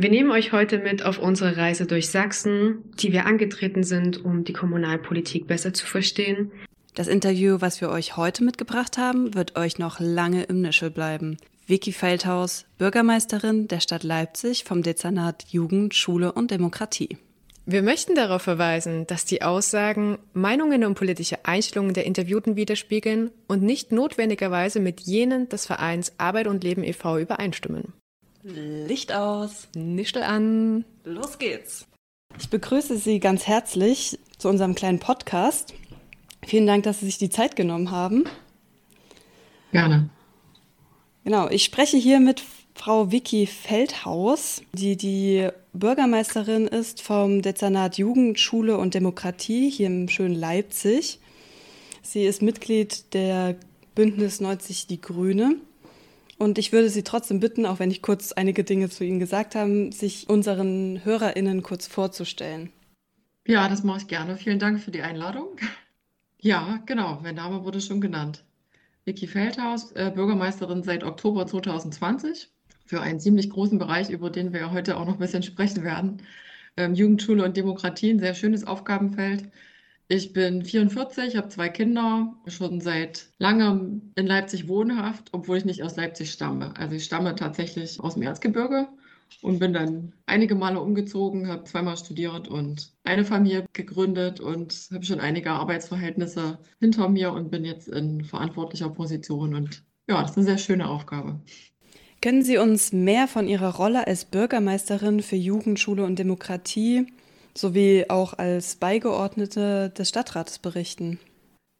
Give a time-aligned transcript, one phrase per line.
[0.00, 4.44] Wir nehmen euch heute mit auf unsere Reise durch Sachsen, die wir angetreten sind, um
[4.44, 6.52] die Kommunalpolitik besser zu verstehen.
[6.94, 11.36] Das Interview, was wir euch heute mitgebracht haben, wird euch noch lange im Nischel bleiben.
[11.66, 17.18] Vicky Feldhaus, Bürgermeisterin der Stadt Leipzig vom Dezernat Jugend, Schule und Demokratie.
[17.66, 23.64] Wir möchten darauf verweisen, dass die Aussagen Meinungen und politische Einstellungen der Interviewten widerspiegeln und
[23.64, 27.18] nicht notwendigerweise mit jenen des Vereins Arbeit und Leben e.V.
[27.18, 27.94] übereinstimmen.
[28.48, 29.68] Licht aus.
[29.74, 30.84] Nischel an.
[31.04, 31.86] Los geht's.
[32.38, 35.74] Ich begrüße Sie ganz herzlich zu unserem kleinen Podcast.
[36.46, 38.24] Vielen Dank, dass Sie sich die Zeit genommen haben.
[39.72, 40.08] Gerne.
[41.24, 42.42] Genau, ich spreche hier mit
[42.74, 50.08] Frau Vicky Feldhaus, die die Bürgermeisterin ist vom Dezernat Jugend, Schule und Demokratie hier im
[50.08, 51.18] schönen Leipzig.
[52.02, 53.56] Sie ist Mitglied der
[53.94, 55.56] Bündnis 90 Die Grüne
[56.38, 59.54] und ich würde Sie trotzdem bitten, auch wenn ich kurz einige Dinge zu Ihnen gesagt
[59.54, 62.70] habe, sich unseren HörerInnen kurz vorzustellen.
[63.46, 64.36] Ja, das mache ich gerne.
[64.36, 65.56] Vielen Dank für die Einladung.
[66.40, 68.44] Ja, genau, mein Name wurde schon genannt.
[69.04, 72.48] Vicky Feldhaus, äh, Bürgermeisterin seit Oktober 2020
[72.84, 76.22] für einen ziemlich großen Bereich, über den wir heute auch noch ein bisschen sprechen werden.
[76.76, 79.50] Ähm, Jugendschule und Demokratie, ein sehr schönes Aufgabenfeld.
[80.10, 85.82] Ich bin 44, habe zwei Kinder, schon seit langem in Leipzig wohnhaft, obwohl ich nicht
[85.82, 86.74] aus Leipzig stamme.
[86.78, 88.88] Also ich stamme tatsächlich aus dem Erzgebirge
[89.42, 95.04] und bin dann einige Male umgezogen, habe zweimal studiert und eine Familie gegründet und habe
[95.04, 99.54] schon einige Arbeitsverhältnisse hinter mir und bin jetzt in verantwortlicher Position.
[99.54, 101.38] Und ja, das ist eine sehr schöne Aufgabe.
[102.22, 107.06] Können Sie uns mehr von Ihrer Rolle als Bürgermeisterin für Jugendschule und Demokratie
[107.58, 111.18] sowie auch als Beigeordnete des Stadtrates berichten.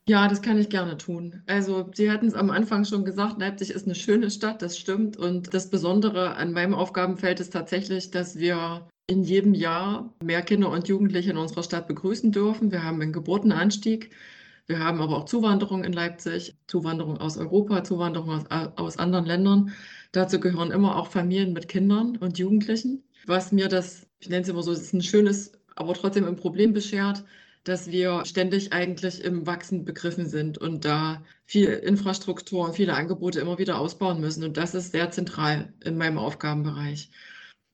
[0.09, 1.43] Ja, das kann ich gerne tun.
[1.47, 5.19] Also, Sie hatten es am Anfang schon gesagt, Leipzig ist eine schöne Stadt, das stimmt.
[5.19, 10.71] Und das Besondere an meinem Aufgabenfeld ist tatsächlich, dass wir in jedem Jahr mehr Kinder
[10.71, 12.73] und Jugendliche in unserer Stadt begrüßen dürfen.
[12.73, 14.11] Wir haben einen Geburtenanstieg.
[14.67, 18.45] Wir haben aber auch Zuwanderung in Leipzig, Zuwanderung aus Europa, Zuwanderung aus,
[18.77, 19.73] aus anderen Ländern.
[20.13, 23.03] Dazu gehören immer auch Familien mit Kindern und Jugendlichen.
[23.27, 26.73] Was mir das, ich nenne es immer so, ist ein schönes aber trotzdem ein Problem
[26.73, 27.25] beschert,
[27.65, 33.41] dass wir ständig eigentlich im Wachsen begriffen sind und da viel Infrastruktur und viele Angebote
[33.41, 34.45] immer wieder ausbauen müssen.
[34.45, 37.11] Und das ist sehr zentral in meinem Aufgabenbereich.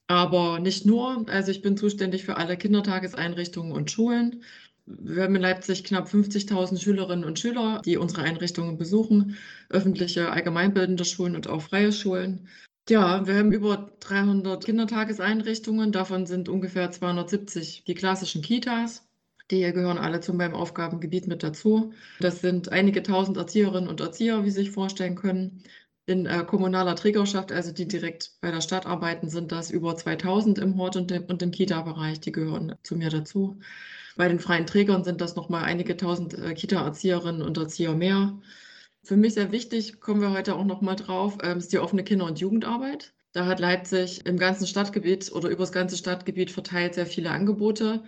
[0.06, 4.42] Aber nicht nur, also ich bin zuständig für alle Kindertageseinrichtungen und Schulen.
[4.86, 9.36] Wir haben in Leipzig knapp 50.000 Schülerinnen und Schüler, die unsere Einrichtungen besuchen,
[9.70, 12.48] öffentliche allgemeinbildende Schulen und auch freie Schulen.
[12.88, 15.90] Ja, wir haben über 300 Kindertageseinrichtungen.
[15.90, 19.08] Davon sind ungefähr 270 die klassischen Kitas.
[19.50, 21.92] Die gehören alle zu meinem Aufgabengebiet mit dazu.
[22.20, 25.62] Das sind einige tausend Erzieherinnen und Erzieher, wie Sie sich vorstellen können.
[26.06, 30.58] In äh, kommunaler Trägerschaft, also die direkt bei der Stadt arbeiten, sind das über 2000
[30.58, 32.20] im Hort- und, im Kita-Bereich.
[32.20, 33.58] Die gehören zu mir dazu.
[34.16, 38.38] Bei den freien Trägern sind das nochmal einige tausend äh, Kita-Erzieherinnen und Erzieher mehr.
[39.04, 42.04] Für mich sehr wichtig, kommen wir heute auch noch mal drauf, ähm, ist die offene
[42.04, 43.12] Kinder- und Jugendarbeit.
[43.32, 48.02] Da hat Leipzig im ganzen Stadtgebiet oder über das ganze Stadtgebiet verteilt sehr viele Angebote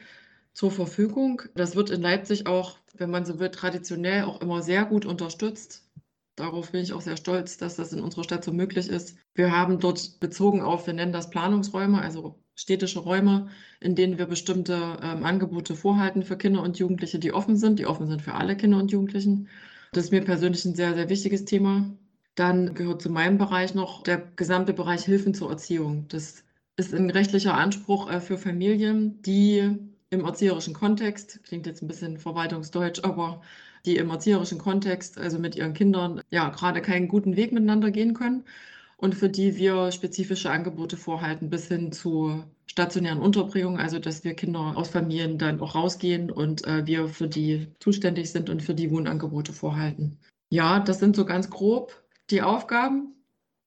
[0.55, 1.43] zur Verfügung.
[1.55, 5.87] Das wird in Leipzig auch, wenn man so will, traditionell auch immer sehr gut unterstützt.
[6.35, 9.19] Darauf bin ich auch sehr stolz, dass das in unserer Stadt so möglich ist.
[9.35, 13.49] Wir haben dort bezogen auf, wir nennen das Planungsräume, also städtische Räume,
[13.81, 17.87] in denen wir bestimmte ähm, Angebote vorhalten für Kinder und Jugendliche, die offen sind, die
[17.87, 19.49] offen sind für alle Kinder und Jugendlichen.
[19.93, 21.91] Das ist mir persönlich ein sehr, sehr wichtiges Thema.
[22.35, 26.07] Dann gehört zu meinem Bereich noch der gesamte Bereich Hilfen zur Erziehung.
[26.09, 26.45] Das
[26.77, 29.77] ist ein rechtlicher Anspruch äh, für Familien, die
[30.11, 33.43] im erzieherischen Kontext, klingt jetzt ein bisschen verwaltungsdeutsch, aber
[33.87, 38.15] die im erzieherischen Kontext, also mit ihren Kindern, ja, gerade keinen guten Weg miteinander gehen
[38.15, 38.45] können
[38.97, 44.35] und für die wir spezifische Angebote vorhalten, bis hin zu stationären Unterbringungen, also dass wir
[44.35, 48.75] Kinder aus Familien dann auch rausgehen und äh, wir für die zuständig sind und für
[48.75, 50.19] die Wohnangebote vorhalten.
[50.51, 53.15] Ja, das sind so ganz grob die Aufgaben.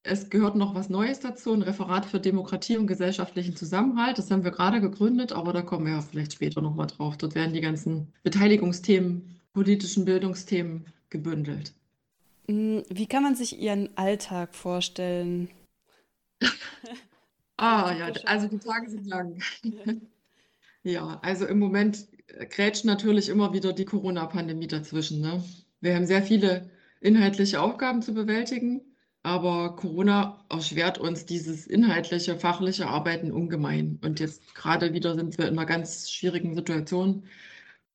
[0.04, 4.18] Es gehört noch was Neues dazu, ein Referat für Demokratie und gesellschaftlichen Zusammenhalt.
[4.18, 7.18] Das haben wir gerade gegründet, aber da kommen wir ja vielleicht später nochmal drauf.
[7.18, 11.74] Dort werden die ganzen Beteiligungsthemen, politischen Bildungsthemen gebündelt.
[12.50, 15.50] Hm, wie kann man sich Ihren Alltag vorstellen?
[17.62, 19.42] Ah ja, also die Tage sind lang.
[20.84, 22.07] Ja, also im Moment
[22.50, 25.19] grätscht natürlich immer wieder die Corona-Pandemie dazwischen.
[25.19, 25.44] Ne?
[25.81, 26.69] Wir haben sehr viele
[27.01, 28.80] inhaltliche Aufgaben zu bewältigen,
[29.24, 34.00] aber Corona erschwert uns dieses inhaltliche, fachliche Arbeiten ungemein.
[34.02, 37.25] Und jetzt gerade wieder sind wir in einer ganz schwierigen Situation.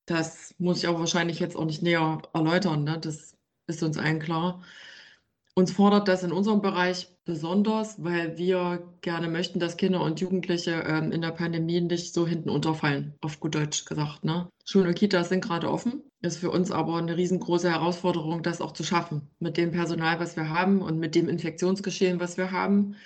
[0.04, 2.84] Das muss ich aber wahrscheinlich jetzt auch nicht näher erläutern.
[2.84, 2.98] Ne?
[3.00, 3.34] Das
[3.66, 4.62] ist uns allen klar.
[5.56, 10.72] Uns fordert das in unserem Bereich besonders, weil wir gerne möchten, dass Kinder und Jugendliche
[10.87, 14.25] ähm, in der Pandemie nicht so hinten unterfallen, auf gut Deutsch gesagt.
[14.25, 14.49] Ne?
[14.64, 16.02] Schulen und Kitas sind gerade offen.
[16.22, 19.31] Ist für uns aber eine riesengroße Herausforderung, das auch zu schaffen.
[19.38, 22.96] Mit dem Personal, was wir haben und mit dem Infektionsgeschehen, was wir haben.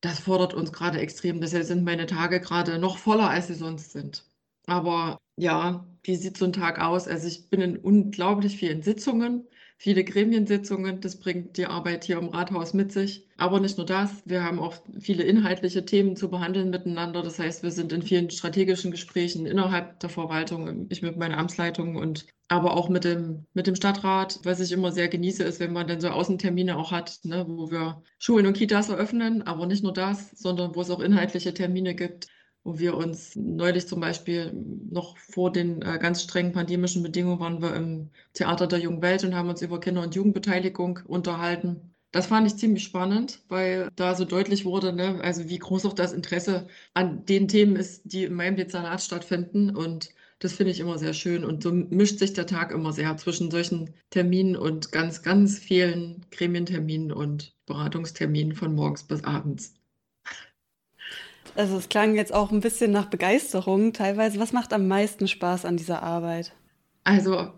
[0.00, 1.40] Das fordert uns gerade extrem.
[1.40, 4.24] Deshalb sind meine Tage gerade noch voller, als sie sonst sind.
[4.66, 7.08] Aber ja, wie sieht so ein Tag aus?
[7.08, 9.46] Also ich bin in unglaublich vielen Sitzungen
[9.78, 11.00] viele Gremiensitzungen.
[11.00, 13.26] Das bringt die Arbeit hier im Rathaus mit sich.
[13.36, 17.22] Aber nicht nur das, wir haben auch viele inhaltliche Themen zu behandeln miteinander.
[17.22, 21.96] Das heißt, wir sind in vielen strategischen Gesprächen innerhalb der Verwaltung, ich mit meiner Amtsleitung
[21.96, 24.40] und aber auch mit dem, mit dem Stadtrat.
[24.42, 27.70] Was ich immer sehr genieße, ist, wenn man dann so Außentermine auch hat, ne, wo
[27.70, 31.94] wir Schulen und Kitas eröffnen, aber nicht nur das, sondern wo es auch inhaltliche Termine
[31.94, 32.26] gibt
[32.64, 34.52] wo wir uns neulich zum Beispiel
[34.90, 39.24] noch vor den äh, ganz strengen pandemischen Bedingungen waren wir im Theater der Jungen Welt
[39.24, 41.94] und haben uns über Kinder- und Jugendbeteiligung unterhalten.
[42.10, 45.92] Das fand ich ziemlich spannend, weil da so deutlich wurde, ne, also wie groß auch
[45.92, 49.74] das Interesse an den Themen ist, die in meinem Dezernat stattfinden.
[49.76, 51.44] Und das finde ich immer sehr schön.
[51.44, 56.24] Und so mischt sich der Tag immer sehr zwischen solchen Terminen und ganz, ganz vielen
[56.30, 59.74] Gremienterminen und Beratungsterminen von morgens bis abends.
[61.54, 64.38] Also es klang jetzt auch ein bisschen nach Begeisterung teilweise.
[64.38, 66.52] Was macht am meisten Spaß an dieser Arbeit?
[67.04, 67.52] Also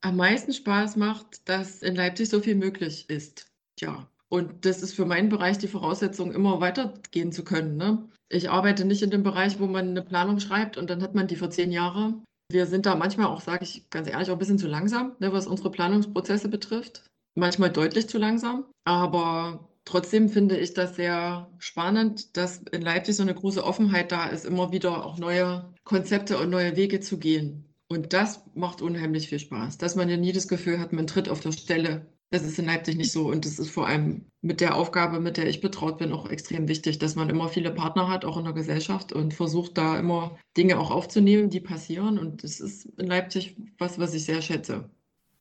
[0.00, 3.46] am meisten Spaß macht, dass in Leipzig so viel möglich ist.
[3.80, 4.08] Ja.
[4.28, 7.76] Und das ist für meinen Bereich die Voraussetzung, immer weitergehen zu können.
[7.76, 8.08] Ne?
[8.28, 11.26] Ich arbeite nicht in dem Bereich, wo man eine Planung schreibt und dann hat man
[11.26, 12.14] die für zehn Jahre.
[12.50, 15.32] Wir sind da manchmal auch, sage ich ganz ehrlich, auch ein bisschen zu langsam, ne,
[15.32, 17.04] was unsere Planungsprozesse betrifft.
[17.36, 18.64] Manchmal deutlich zu langsam.
[18.84, 24.26] Aber Trotzdem finde ich das sehr spannend, dass in Leipzig so eine große Offenheit da
[24.26, 27.64] ist, immer wieder auch neue Konzepte und neue Wege zu gehen.
[27.88, 31.28] Und das macht unheimlich viel Spaß, dass man ja nie das Gefühl hat, man tritt
[31.28, 32.06] auf der Stelle.
[32.30, 33.28] Das ist in Leipzig nicht so.
[33.28, 36.66] Und das ist vor allem mit der Aufgabe, mit der ich betraut bin, auch extrem
[36.66, 40.36] wichtig, dass man immer viele Partner hat, auch in der Gesellschaft und versucht da immer
[40.56, 42.18] Dinge auch aufzunehmen, die passieren.
[42.18, 44.88] Und das ist in Leipzig was, was ich sehr schätze.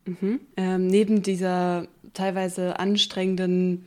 [0.06, 0.42] Mhm.
[0.58, 3.86] Ähm, neben dieser teilweise anstrengenden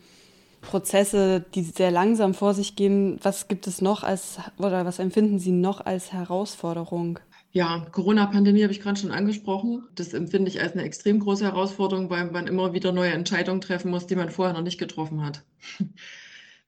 [0.67, 3.19] Prozesse, die sehr langsam vor sich gehen.
[3.23, 7.19] Was gibt es noch als oder was empfinden Sie noch als Herausforderung?
[7.53, 9.89] Ja, Corona-Pandemie habe ich gerade schon angesprochen.
[9.95, 13.91] Das empfinde ich als eine extrem große Herausforderung, weil man immer wieder neue Entscheidungen treffen
[13.91, 15.43] muss, die man vorher noch nicht getroffen hat.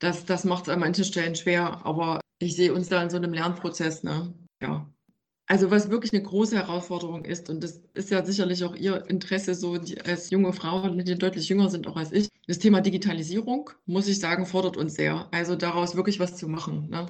[0.00, 3.16] Das, das macht es an manchen Stellen schwer, aber ich sehe uns da in so
[3.16, 4.04] einem Lernprozess.
[4.04, 4.32] Ne?
[4.62, 4.88] Ja,
[5.48, 9.54] also was wirklich eine große Herausforderung ist, und das ist ja sicherlich auch Ihr Interesse
[9.54, 13.70] so die, als junge Frau, die deutlich jünger sind auch als ich, das Thema Digitalisierung,
[13.86, 15.26] muss ich sagen, fordert uns sehr.
[15.32, 16.88] Also daraus wirklich was zu machen.
[16.90, 17.06] Ne?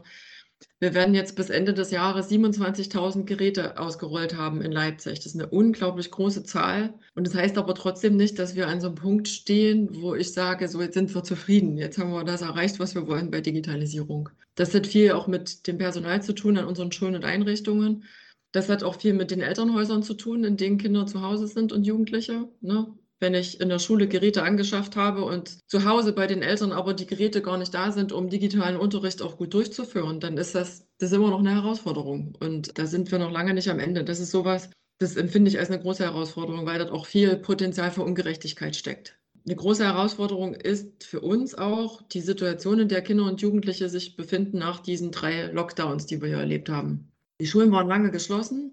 [0.80, 5.18] Wir werden jetzt bis Ende des Jahres 27.000 Geräte ausgerollt haben in Leipzig.
[5.18, 6.94] Das ist eine unglaublich große Zahl.
[7.16, 10.32] Und das heißt aber trotzdem nicht, dass wir an so einem Punkt stehen, wo ich
[10.32, 11.76] sage, so jetzt sind wir zufrieden.
[11.76, 14.28] Jetzt haben wir das erreicht, was wir wollen bei Digitalisierung.
[14.54, 18.04] Das hat viel auch mit dem Personal zu tun an unseren Schulen und Einrichtungen.
[18.52, 21.72] Das hat auch viel mit den Elternhäusern zu tun, in denen Kinder zu Hause sind
[21.72, 22.48] und Jugendliche.
[22.60, 22.94] Ne?
[23.20, 26.94] Wenn ich in der Schule Geräte angeschafft habe und zu Hause bei den Eltern aber
[26.94, 30.86] die Geräte gar nicht da sind, um digitalen Unterricht auch gut durchzuführen, dann ist das,
[30.98, 32.36] das ist immer noch eine Herausforderung.
[32.40, 34.04] Und da sind wir noch lange nicht am Ende.
[34.04, 37.90] Das ist sowas, das empfinde ich als eine große Herausforderung, weil dort auch viel Potenzial
[37.90, 39.18] für Ungerechtigkeit steckt.
[39.46, 44.16] Eine große Herausforderung ist für uns auch die Situation, in der Kinder und Jugendliche sich
[44.16, 47.07] befinden nach diesen drei Lockdowns, die wir hier erlebt haben.
[47.40, 48.72] Die Schulen waren lange geschlossen.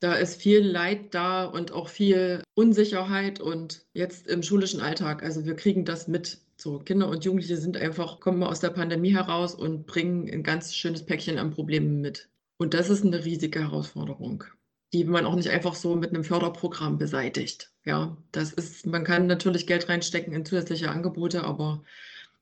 [0.00, 5.22] Da ist viel Leid da und auch viel Unsicherheit und jetzt im schulischen Alltag.
[5.22, 6.38] Also wir kriegen das mit.
[6.56, 10.74] So Kinder und Jugendliche sind einfach, kommen aus der Pandemie heraus und bringen ein ganz
[10.74, 12.28] schönes Päckchen an Problemen mit.
[12.56, 14.44] Und das ist eine riesige Herausforderung,
[14.92, 17.72] die man auch nicht einfach so mit einem Förderprogramm beseitigt.
[17.84, 21.82] Ja, das ist, man kann natürlich Geld reinstecken in zusätzliche Angebote, aber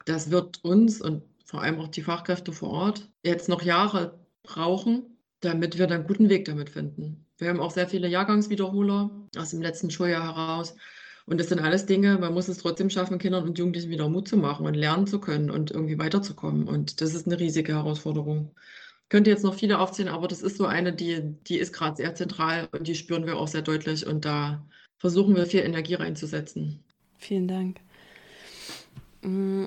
[0.05, 5.10] das wird uns und vor allem auch die Fachkräfte vor Ort jetzt noch Jahre brauchen,
[5.41, 7.27] damit wir dann einen guten Weg damit finden.
[7.39, 10.75] Wir haben auch sehr viele Jahrgangswiederholer aus dem letzten Schuljahr heraus.
[11.27, 14.29] Und das sind alles Dinge, man muss es trotzdem schaffen, Kindern und Jugendlichen wieder Mut
[14.29, 16.67] zu machen und lernen zu können und irgendwie weiterzukommen.
[16.67, 18.55] Und das ist eine riesige Herausforderung.
[19.05, 21.97] Ich könnte jetzt noch viele aufzählen, aber das ist so eine, die, die ist gerade
[21.97, 24.07] sehr zentral und die spüren wir auch sehr deutlich.
[24.07, 24.67] Und da
[24.99, 26.83] versuchen wir viel Energie reinzusetzen.
[27.19, 27.81] Vielen Dank.
[29.23, 29.65] Mm,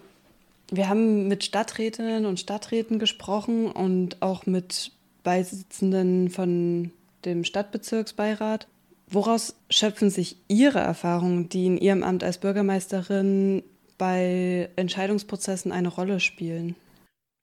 [0.71, 4.91] wir haben mit Stadträtinnen und Stadträten gesprochen und auch mit
[5.23, 6.91] Beisitzenden von
[7.25, 8.67] dem Stadtbezirksbeirat.
[9.07, 13.63] Woraus schöpfen sich Ihre Erfahrungen, die in Ihrem Amt als Bürgermeisterin
[13.97, 16.75] bei Entscheidungsprozessen eine Rolle spielen?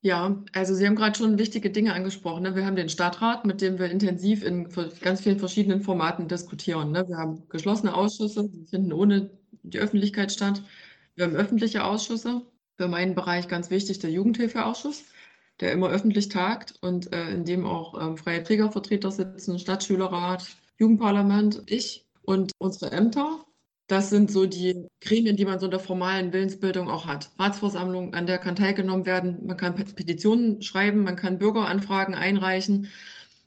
[0.03, 2.43] Ja, also Sie haben gerade schon wichtige Dinge angesprochen.
[2.43, 2.55] Ne?
[2.55, 4.69] Wir haben den Stadtrat, mit dem wir intensiv in
[5.03, 6.91] ganz vielen verschiedenen Formaten diskutieren.
[6.93, 7.07] Ne?
[7.07, 9.31] Wir haben geschlossene Ausschüsse, die finden ohne
[9.63, 10.63] die Öffentlichkeit statt.
[11.17, 12.43] Wir haben öffentliche Ausschüsse.
[12.79, 15.05] Für meinen Bereich ganz wichtig der Jugendhilfeausschuss,
[15.61, 20.47] der immer öffentlich tagt und äh, in dem auch ähm, freie Trägervertreter sitzen, Stadtschülerrat,
[20.79, 23.45] Jugendparlament, ich und unsere Ämter.
[23.87, 27.31] Das sind so die Gremien, die man so in der formalen Willensbildung auch hat.
[27.38, 29.45] Ratsversammlung, an der kann teilgenommen werden.
[29.45, 32.88] Man kann Petitionen schreiben, man kann Bürgeranfragen einreichen.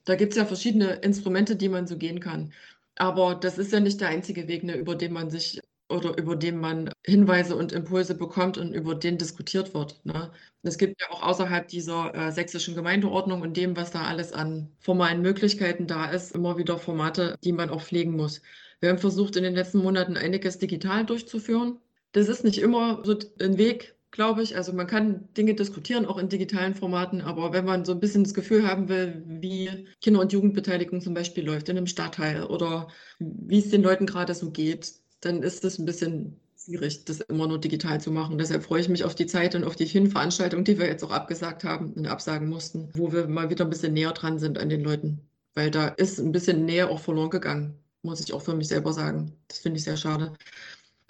[0.04, 2.52] Da gibt es ja verschiedene Instrumente, die man so gehen kann.
[2.96, 5.60] Aber das ist ja nicht der einzige Weg, ne, über den man sich
[5.94, 10.04] oder über den man Hinweise und Impulse bekommt und über den diskutiert wird.
[10.04, 10.30] Ne?
[10.62, 14.70] Es gibt ja auch außerhalb dieser äh, sächsischen Gemeindeordnung und dem, was da alles an
[14.80, 18.42] formalen Möglichkeiten da ist, immer wieder Formate, die man auch pflegen muss.
[18.80, 21.78] Wir haben versucht, in den letzten Monaten einiges digital durchzuführen.
[22.12, 24.56] Das ist nicht immer so ein Weg, glaube ich.
[24.56, 28.24] Also man kann Dinge diskutieren, auch in digitalen Formaten, aber wenn man so ein bisschen
[28.24, 32.88] das Gefühl haben will, wie Kinder- und Jugendbeteiligung zum Beispiel läuft in einem Stadtteil oder
[33.18, 34.92] wie es den Leuten gerade so geht,
[35.24, 38.38] dann ist es ein bisschen schwierig, das immer nur digital zu machen.
[38.38, 41.04] Deshalb freue ich mich auf die Zeit und auf die vielen Veranstaltungen, die wir jetzt
[41.04, 44.58] auch abgesagt haben und absagen mussten, wo wir mal wieder ein bisschen näher dran sind
[44.58, 45.20] an den Leuten.
[45.54, 48.92] Weil da ist ein bisschen Nähe auch verloren gegangen muss ich auch für mich selber
[48.92, 49.32] sagen.
[49.48, 50.32] Das finde ich sehr schade.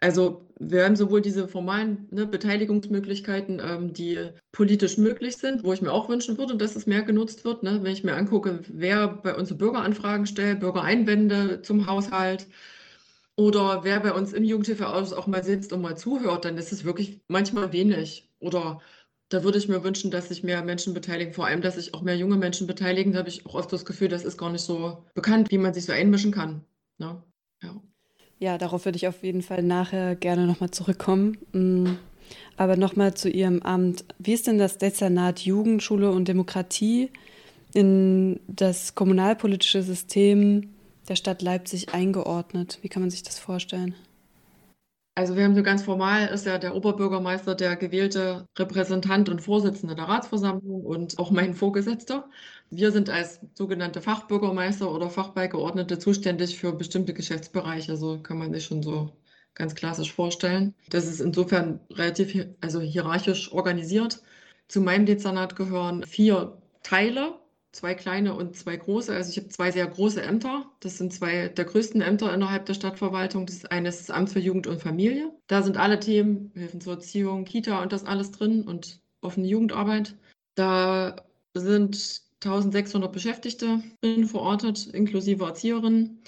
[0.01, 4.19] Also wir haben sowohl diese formalen ne, Beteiligungsmöglichkeiten, ähm, die
[4.53, 7.63] politisch möglich sind, wo ich mir auch wünschen würde, dass es mehr genutzt wird.
[7.63, 7.81] Ne?
[7.83, 12.47] Wenn ich mir angucke, wer bei uns Bürgeranfragen stellt, Bürgereinwände zum Haushalt
[13.37, 16.85] oder wer bei uns im Jugendhilfeausschuss auch mal sitzt und mal zuhört, dann ist es
[16.85, 18.31] wirklich manchmal wenig.
[18.39, 18.81] Oder
[19.29, 22.03] da würde ich mir wünschen, dass sich mehr Menschen beteiligen, vor allem, dass sich auch
[22.03, 23.13] mehr junge Menschen beteiligen.
[23.13, 25.75] Da habe ich auch oft das Gefühl, das ist gar nicht so bekannt, wie man
[25.75, 26.65] sich so einmischen kann.
[26.99, 27.21] Ne?
[27.63, 27.83] Ja.
[28.39, 31.39] ja, darauf würde ich auf jeden Fall nachher gerne nochmal zurückkommen.
[31.53, 31.97] Mm,
[32.57, 34.05] aber nochmal zu Ihrem Amt.
[34.19, 37.11] Wie ist denn das Dezernat Jugendschule und Demokratie
[37.73, 40.74] in das kommunalpolitische System
[41.09, 42.79] der Stadt Leipzig eingeordnet?
[42.83, 43.95] Wie kann man sich das vorstellen?
[45.17, 49.95] Also wir haben so ganz formal ist ja der Oberbürgermeister der gewählte Repräsentant und Vorsitzende
[49.95, 52.29] der Ratsversammlung und auch mein Vorgesetzter.
[52.71, 57.97] Wir sind als sogenannte Fachbürgermeister oder Fachbeigeordnete zuständig für bestimmte Geschäftsbereiche.
[57.97, 59.13] So kann man sich schon so
[59.55, 60.75] ganz klassisch vorstellen.
[60.91, 64.21] Das ist insofern relativ also hierarchisch organisiert.
[64.67, 67.35] Zu meinem Dezernat gehören vier Teile
[67.75, 69.15] zwei kleine und zwei große.
[69.15, 70.71] Also ich habe zwei sehr große Ämter.
[70.81, 73.47] Das sind zwei der größten Ämter innerhalb der Stadtverwaltung.
[73.47, 75.33] Das eine ist das Amt für Jugend und Familie.
[75.47, 80.17] Da sind alle Themen, Hilfen zur Erziehung, Kita und das alles drin und offene Jugendarbeit.
[80.55, 81.17] Da
[81.55, 83.83] sind 1600 Beschäftigte
[84.27, 86.23] verortet, inklusive Erzieherinnen.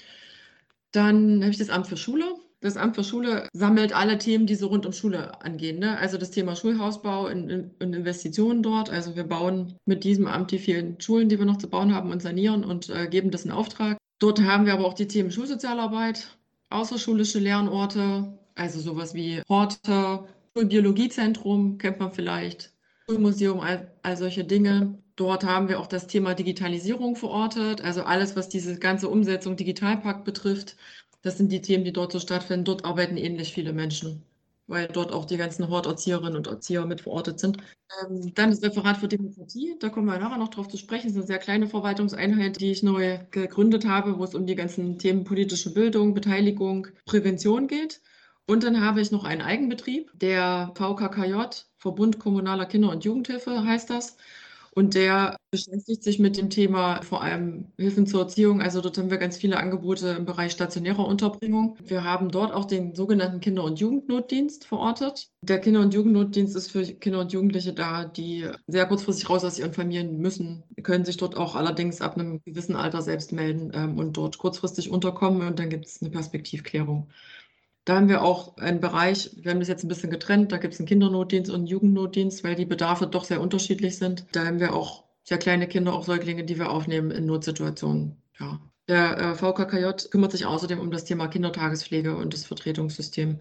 [0.93, 2.25] Dann habe ich das Amt für Schule.
[2.61, 5.79] Das Amt für Schule sammelt alle Themen, die so rund um Schule angehen.
[5.79, 5.99] Ne?
[5.99, 8.89] Also das Thema Schulhausbau und, und, Investitionen dort.
[8.91, 12.11] Also wir bauen mit diesem Amt die vielen Schulen, die wir noch zu bauen haben
[12.11, 13.99] und sanieren und äh, geben das in Auftrag.
[14.19, 16.29] Dort haben wir aber auch die Themen Schulsozialarbeit,
[16.71, 20.25] außerschulische Lernorte, also sowas wie Horte,
[20.57, 22.73] Schulbiologiezentrum, kennt man vielleicht,
[23.07, 24.99] Schulmuseum, all, all solche Dinge.
[25.17, 30.25] Dort haben wir auch das Thema Digitalisierung verortet, also alles, was diese ganze Umsetzung Digitalpakt
[30.25, 30.77] betrifft.
[31.26, 32.64] Das sind die Themen, die dort so stattfinden.
[32.64, 34.23] Dort arbeiten ähnlich viele Menschen,
[34.68, 37.59] weil dort auch die ganzen Horterzieherinnen und Erzieher mit verortet sind.
[38.00, 41.09] Ähm, dann das Referat für Demokratie, da kommen wir nachher noch drauf zu sprechen.
[41.09, 44.54] Das ist eine sehr kleine Verwaltungseinheit, die ich neu gegründet habe, wo es um die
[44.54, 48.00] ganzen Themen politische Bildung, Beteiligung, Prävention geht.
[48.47, 53.90] Und dann habe ich noch einen Eigenbetrieb, der VKKJ, Verbund Kommunaler Kinder- und Jugendhilfe heißt
[53.90, 54.16] das.
[54.78, 58.61] Und der beschäftigt sich mit dem Thema vor allem Hilfen zur Erziehung.
[58.61, 61.78] Also dort haben wir ganz viele Angebote im Bereich stationärer Unterbringung.
[61.83, 65.30] Wir haben dort auch den sogenannten Kinder- und Jugendnotdienst verortet.
[65.40, 69.59] Der Kinder- und Jugendnotdienst ist für Kinder und Jugendliche da, die sehr kurzfristig raus aus
[69.59, 73.99] ihren Familien müssen, können sich dort auch allerdings ab einem gewissen Alter selbst melden ähm,
[73.99, 75.49] und dort kurzfristig unterkommen.
[75.49, 77.09] Und dann gibt es eine Perspektivklärung.
[77.87, 80.75] Da haben wir auch einen Bereich, wir haben das jetzt ein bisschen getrennt, da gibt
[80.75, 84.26] es einen Kindernotdienst und einen Jugendnotdienst, weil die Bedarfe doch sehr unterschiedlich sind.
[84.33, 88.21] Da haben wir auch sehr kleine Kinder, auch Säuglinge, die wir aufnehmen in Notsituationen.
[88.40, 88.61] Ja.
[88.88, 93.40] Der äh, VKKJ kümmert sich außerdem um das Thema Kindertagespflege und das Vertretungssystem.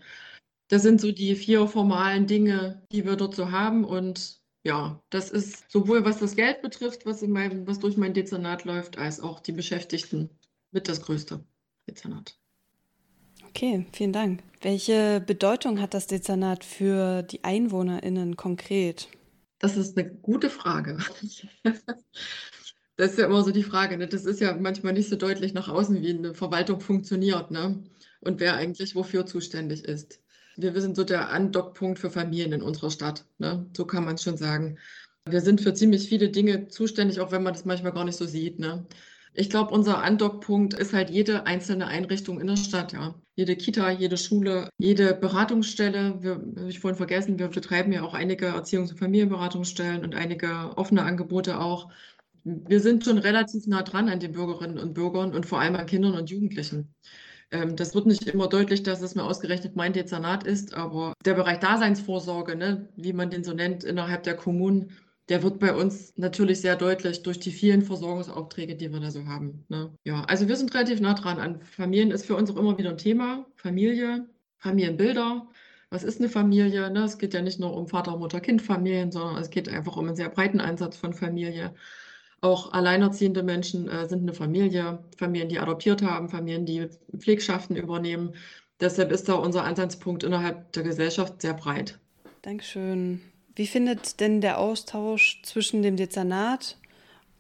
[0.68, 3.84] Das sind so die vier formalen Dinge, die wir dort so haben.
[3.84, 8.14] Und ja, das ist sowohl was das Geld betrifft, was, in meinem, was durch mein
[8.14, 10.30] Dezernat läuft, als auch die Beschäftigten
[10.72, 11.44] mit das größte
[11.90, 12.38] Dezernat.
[13.56, 14.44] Okay, vielen Dank.
[14.62, 19.08] Welche Bedeutung hat das Dezernat für die EinwohnerInnen konkret?
[19.60, 20.98] Das ist eine gute Frage.
[22.98, 24.08] Das ist ja immer so die Frage, ne?
[24.08, 27.84] Das ist ja manchmal nicht so deutlich nach außen, wie eine Verwaltung funktioniert, ne?
[28.22, 30.22] Und wer eigentlich wofür zuständig ist.
[30.56, 33.70] Wir, sind so der Andockpunkt für Familien in unserer Stadt, ne?
[33.76, 34.80] So kann man es schon sagen.
[35.30, 38.26] Wir sind für ziemlich viele Dinge zuständig, auch wenn man das manchmal gar nicht so
[38.26, 38.86] sieht, ne?
[39.38, 43.16] Ich glaube, unser Andockpunkt ist halt jede einzelne Einrichtung in der Stadt, ja.
[43.36, 46.24] Jede Kita, jede Schule, jede Beratungsstelle.
[46.24, 50.78] Wir, habe ich vorhin vergessen, wir betreiben ja auch einige Erziehungs- und Familienberatungsstellen und einige
[50.78, 51.92] offene Angebote auch.
[52.44, 55.86] Wir sind schon relativ nah dran an den Bürgerinnen und Bürgern und vor allem an
[55.86, 56.96] Kindern und Jugendlichen.
[57.52, 61.34] Ähm, das wird nicht immer deutlich, dass es mir ausgerechnet mein Dezernat ist, aber der
[61.34, 64.92] Bereich Daseinsvorsorge, ne, wie man den so nennt, innerhalb der Kommunen,
[65.30, 69.26] der wird bei uns natürlich sehr deutlich durch die vielen Versorgungsaufträge, die wir da so
[69.26, 69.66] haben.
[69.70, 69.92] Ne?
[70.04, 72.92] Ja, also wir sind relativ nah dran an Familien, ist für uns auch immer wieder
[72.92, 73.46] ein Thema.
[73.56, 74.28] Familie,
[74.58, 75.48] Familienbilder.
[75.90, 76.92] Was ist eine Familie?
[76.92, 77.04] Ne?
[77.04, 80.08] Es geht ja nicht nur um Vater, Mutter, Kind, Familien, sondern es geht einfach um
[80.08, 81.74] einen sehr breiten Einsatz von Familie.
[82.42, 88.34] Auch alleinerziehende Menschen äh, sind eine Familie, Familien, die adoptiert haben, Familien, die Pflegschaften übernehmen.
[88.80, 91.98] Deshalb ist da unser Ansatzpunkt innerhalb der Gesellschaft sehr breit.
[92.42, 93.22] Dankeschön.
[93.56, 96.78] Wie findet denn der Austausch zwischen dem Dezernat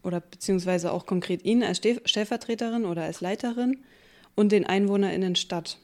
[0.01, 3.84] oder beziehungsweise auch konkret Ihnen als Stellvertreterin oder als Leiterin
[4.36, 5.77] und den EinwohnerInnen statt?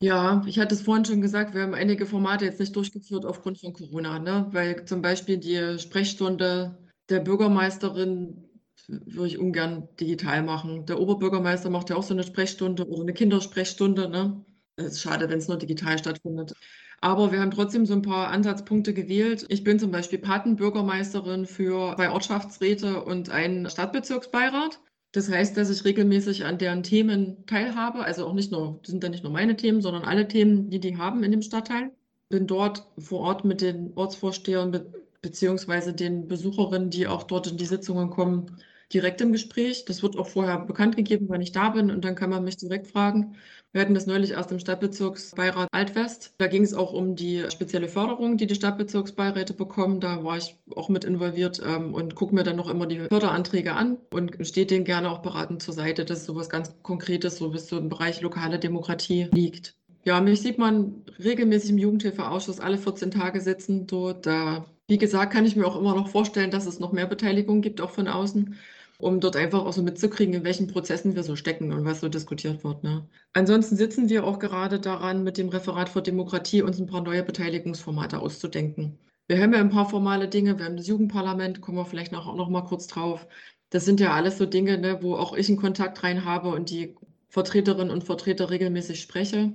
[0.00, 3.58] Ja, ich hatte es vorhin schon gesagt, wir haben einige Formate jetzt nicht durchgeführt aufgrund
[3.60, 4.46] von Corona, ne?
[4.52, 6.78] Weil zum Beispiel die Sprechstunde
[7.08, 8.44] der Bürgermeisterin
[8.86, 10.86] würde ich ungern digital machen.
[10.86, 14.44] Der Oberbürgermeister macht ja auch so eine Sprechstunde oder eine Kindersprechstunde, ne?
[14.76, 16.54] Es ist schade, wenn es nur digital stattfindet.
[17.00, 19.46] Aber wir haben trotzdem so ein paar Ansatzpunkte gewählt.
[19.48, 24.80] Ich bin zum Beispiel Patenbürgermeisterin für zwei Ortschaftsräte und einen Stadtbezirksbeirat.
[25.12, 28.00] Das heißt, dass ich regelmäßig an deren Themen teilhabe.
[28.00, 30.80] Also auch nicht nur, das sind dann nicht nur meine Themen, sondern alle Themen, die
[30.80, 31.92] die haben in dem Stadtteil.
[32.30, 37.56] Bin dort vor Ort mit den Ortsvorstehern be beziehungsweise den Besucherinnen, die auch dort in
[37.56, 38.56] die Sitzungen kommen,
[38.92, 39.84] direkt im Gespräch.
[39.84, 42.56] Das wird auch vorher bekannt gegeben, wann ich da bin und dann kann man mich
[42.56, 43.36] direkt fragen.
[43.78, 46.34] Wir hatten das neulich erst im Stadtbezirksbeirat Altwest.
[46.38, 50.00] Da ging es auch um die spezielle Förderung, die die Stadtbezirksbeiräte bekommen.
[50.00, 53.74] Da war ich auch mit involviert ähm, und gucke mir dann noch immer die Förderanträge
[53.74, 57.68] an und stehe denen gerne auch beratend zur Seite, dass sowas ganz Konkretes, so bis
[57.68, 59.76] so im Bereich lokale Demokratie liegt.
[60.04, 63.86] Ja, mich sieht man regelmäßig im Jugendhilfeausschuss alle 14 Tage sitzen.
[63.86, 67.06] Dort, da, wie gesagt, kann ich mir auch immer noch vorstellen, dass es noch mehr
[67.06, 68.56] Beteiligung gibt, auch von außen
[68.98, 72.08] um dort einfach auch so mitzukriegen, in welchen Prozessen wir so stecken und was so
[72.08, 72.82] diskutiert wird.
[72.82, 73.08] Ne?
[73.32, 77.22] Ansonsten sitzen wir auch gerade daran, mit dem Referat für Demokratie uns ein paar neue
[77.22, 78.98] Beteiligungsformate auszudenken.
[79.28, 82.34] Wir haben ja ein paar formale Dinge, wir haben das Jugendparlament, kommen wir vielleicht auch
[82.34, 83.26] noch mal kurz drauf.
[83.70, 86.70] Das sind ja alles so Dinge, ne, wo auch ich einen Kontakt rein habe und
[86.70, 86.96] die
[87.28, 89.52] Vertreterinnen und Vertreter regelmäßig spreche.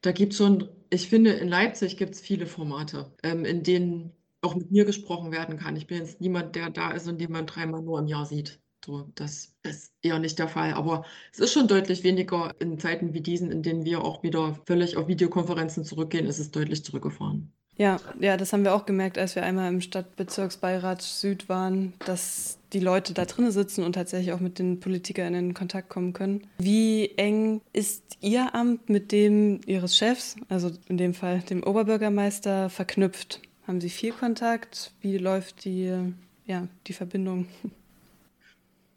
[0.00, 4.12] Da gibt es schon, ich finde, in Leipzig gibt es viele Formate, ähm, in denen
[4.40, 5.76] auch mit mir gesprochen werden kann.
[5.76, 8.60] Ich bin jetzt niemand, der da ist und den man dreimal nur im Jahr sieht.
[8.84, 10.72] So, das ist eher nicht der Fall.
[10.72, 14.58] Aber es ist schon deutlich weniger in Zeiten wie diesen, in denen wir auch wieder
[14.66, 17.52] völlig auf Videokonferenzen zurückgehen, ist es deutlich zurückgefahren.
[17.76, 22.58] Ja, ja, das haben wir auch gemerkt, als wir einmal im Stadtbezirksbeirat Süd waren, dass
[22.74, 26.46] die Leute da drinnen sitzen und tatsächlich auch mit den PolitikerInnen in Kontakt kommen können.
[26.58, 32.68] Wie eng ist Ihr Amt mit dem Ihres Chefs, also in dem Fall dem Oberbürgermeister,
[32.68, 33.40] verknüpft?
[33.66, 34.92] Haben Sie viel Kontakt?
[35.00, 36.12] Wie läuft die,
[36.44, 37.46] ja, die Verbindung?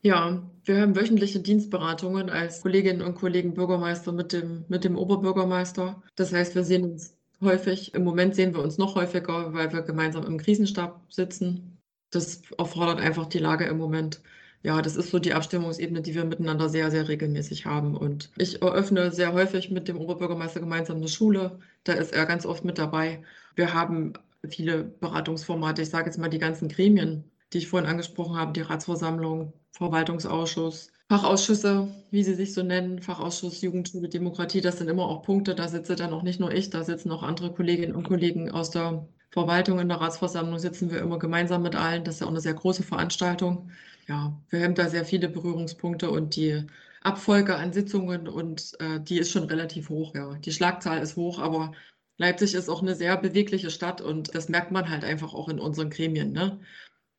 [0.05, 6.03] Ja, wir haben wöchentliche Dienstberatungen als Kolleginnen und Kollegen Bürgermeister mit dem, mit dem Oberbürgermeister.
[6.15, 7.93] Das heißt, wir sehen uns häufig.
[7.93, 11.77] Im Moment sehen wir uns noch häufiger, weil wir gemeinsam im Krisenstab sitzen.
[12.11, 14.21] Das erfordert einfach die Lage im Moment.
[14.61, 17.95] Ja, das ist so die Abstimmungsebene, die wir miteinander sehr, sehr regelmäßig haben.
[17.95, 21.59] Und ich eröffne sehr häufig mit dem Oberbürgermeister gemeinsam eine Schule.
[21.85, 23.23] Da ist er ganz oft mit dabei.
[23.55, 24.13] Wir haben
[24.47, 25.81] viele Beratungsformate.
[25.81, 30.91] Ich sage jetzt mal die ganzen Gremien, die ich vorhin angesprochen habe, die Ratsversammlung, Verwaltungsausschuss,
[31.09, 35.67] Fachausschüsse, wie sie sich so nennen, Fachausschuss Jugendschule, Demokratie, das sind immer auch Punkte, da
[35.67, 39.07] sitze dann auch nicht nur ich, da sitzen auch andere Kolleginnen und Kollegen aus der
[39.31, 42.03] Verwaltung in der Ratsversammlung, sitzen wir immer gemeinsam mit allen.
[42.03, 43.71] Das ist ja auch eine sehr große Veranstaltung.
[44.07, 46.65] Ja, wir haben da sehr viele Berührungspunkte und die
[47.01, 50.35] Abfolge an Sitzungen und äh, die ist schon relativ hoch, ja.
[50.35, 51.73] Die Schlagzahl ist hoch, aber
[52.17, 55.59] Leipzig ist auch eine sehr bewegliche Stadt und das merkt man halt einfach auch in
[55.59, 56.31] unseren Gremien.
[56.31, 56.59] Ne?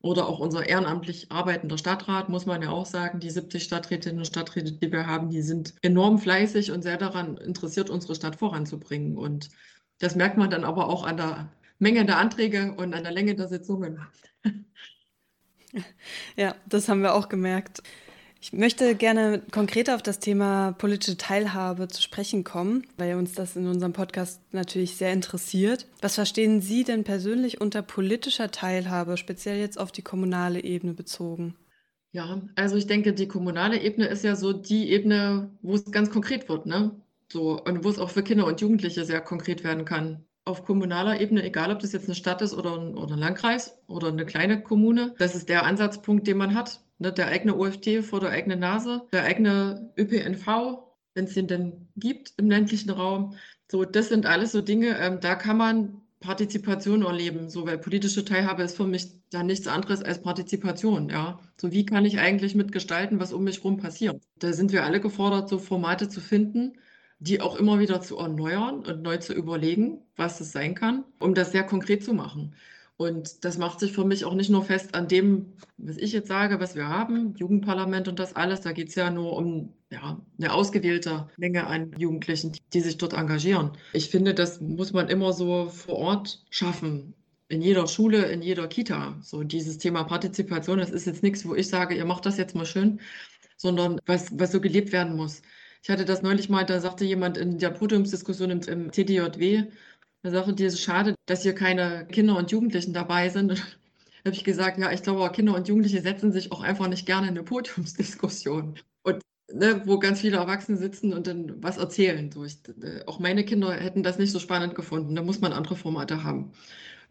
[0.05, 4.27] Oder auch unser ehrenamtlich arbeitender Stadtrat, muss man ja auch sagen, die 70 Stadträtinnen und
[4.27, 9.17] Stadträte, die wir haben, die sind enorm fleißig und sehr daran interessiert, unsere Stadt voranzubringen.
[9.17, 9.49] Und
[10.01, 13.35] das merkt man dann aber auch an der Menge der Anträge und an der Länge
[13.35, 13.99] der Sitzungen.
[16.37, 17.83] Ja, das haben wir auch gemerkt.
[18.45, 23.57] Ich möchte gerne konkreter auf das Thema politische Teilhabe zu sprechen kommen, weil uns das
[23.57, 25.87] in unserem Podcast natürlich sehr interessiert.
[26.03, 31.55] Was verstehen Sie denn persönlich unter politischer Teilhabe, speziell jetzt auf die kommunale Ebene bezogen?
[32.13, 36.11] Ja, also ich denke, die kommunale Ebene ist ja so die Ebene, wo es ganz
[36.11, 36.91] konkret wird, ne?
[37.33, 40.23] So, und wo es auch für Kinder und Jugendliche sehr konkret werden kann.
[40.45, 43.79] Auf kommunaler Ebene, egal ob das jetzt eine Stadt ist oder ein, oder ein Landkreis
[43.87, 46.84] oder eine kleine Kommune, das ist der Ansatzpunkt, den man hat.
[47.05, 47.13] Ne?
[47.13, 50.47] Der eigene OFT vor der eigenen Nase, der eigene ÖPNV,
[51.15, 53.37] wenn es den denn gibt im ländlichen Raum.
[53.71, 58.25] So, das sind alles so Dinge, ähm, da kann man Partizipation erleben, so, weil politische
[58.25, 61.39] Teilhabe ist für mich da nichts anderes als Partizipation, ja.
[61.61, 64.23] So, wie kann ich eigentlich mitgestalten, was um mich herum passiert?
[64.39, 66.73] Da sind wir alle gefordert, so Formate zu finden,
[67.19, 71.35] die auch immer wieder zu erneuern und neu zu überlegen, was es sein kann, um
[71.35, 72.55] das sehr konkret zu machen.
[72.97, 76.29] Und das macht sich für mich auch nicht nur fest an dem, was ich jetzt
[76.29, 78.61] sage, was wir haben, Jugendparlament und das alles.
[78.61, 83.13] Da geht es ja nur um ja, eine ausgewählte Menge an Jugendlichen, die sich dort
[83.13, 83.73] engagieren.
[83.93, 87.15] Ich finde, das muss man immer so vor Ort schaffen.
[87.49, 89.19] In jeder Schule, in jeder Kita.
[89.21, 92.55] So dieses Thema Partizipation, das ist jetzt nichts, wo ich sage, ihr macht das jetzt
[92.55, 93.01] mal schön,
[93.57, 95.43] sondern was, was so gelebt werden muss.
[95.83, 99.65] Ich hatte das neulich mal, da sagte jemand in der Podiumsdiskussion im, im TDJW,
[100.25, 103.63] da sagte die, ist schade, dass hier keine Kinder und Jugendlichen dabei sind.
[104.25, 107.05] Da habe ich gesagt, ja, ich glaube, Kinder und Jugendliche setzen sich auch einfach nicht
[107.05, 108.79] gerne in eine Podiumsdiskussion.
[109.03, 109.21] Und
[109.53, 112.33] ne, wo ganz viele Erwachsene sitzen und dann was erzählen.
[112.33, 115.15] So, ich, äh, auch meine Kinder hätten das nicht so spannend gefunden.
[115.15, 116.53] Da muss man andere Formate haben.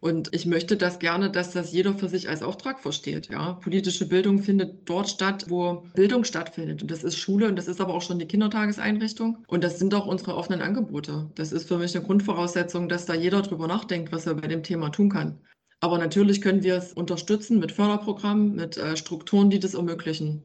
[0.04, 3.30] Und ich möchte das gerne, dass das jeder für sich als Auftrag versteht.
[3.30, 3.54] Ja?
[3.54, 6.82] Politische Bildung findet dort statt, wo Bildung stattfindet.
[6.82, 9.42] Und das ist Schule und das ist aber auch schon die Kindertageseinrichtung.
[9.46, 11.30] Und das sind auch unsere offenen Angebote.
[11.36, 14.62] Das ist für mich eine Grundvoraussetzung, dass da jeder drüber nachdenkt, was er bei dem
[14.62, 15.40] Thema tun kann.
[15.80, 20.42] Aber natürlich können wir es unterstützen mit Förderprogrammen, mit äh, Strukturen, die das ermöglichen.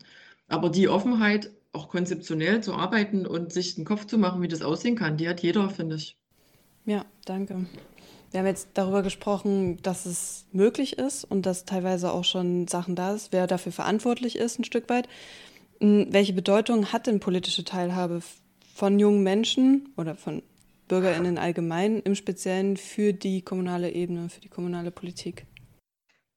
[0.47, 4.61] Aber die Offenheit, auch konzeptionell zu arbeiten und sich den Kopf zu machen, wie das
[4.61, 6.15] aussehen kann, die hat jeder, finde ich.
[6.85, 7.65] Ja, danke.
[8.31, 12.95] Wir haben jetzt darüber gesprochen, dass es möglich ist und dass teilweise auch schon Sachen
[12.95, 15.07] da ist, wer dafür verantwortlich ist, ein Stück weit.
[15.79, 18.21] Hm, welche Bedeutung hat denn politische Teilhabe
[18.75, 20.43] von jungen Menschen oder von
[20.87, 25.45] BürgerInnen allgemein im Speziellen für die kommunale Ebene, für die kommunale Politik?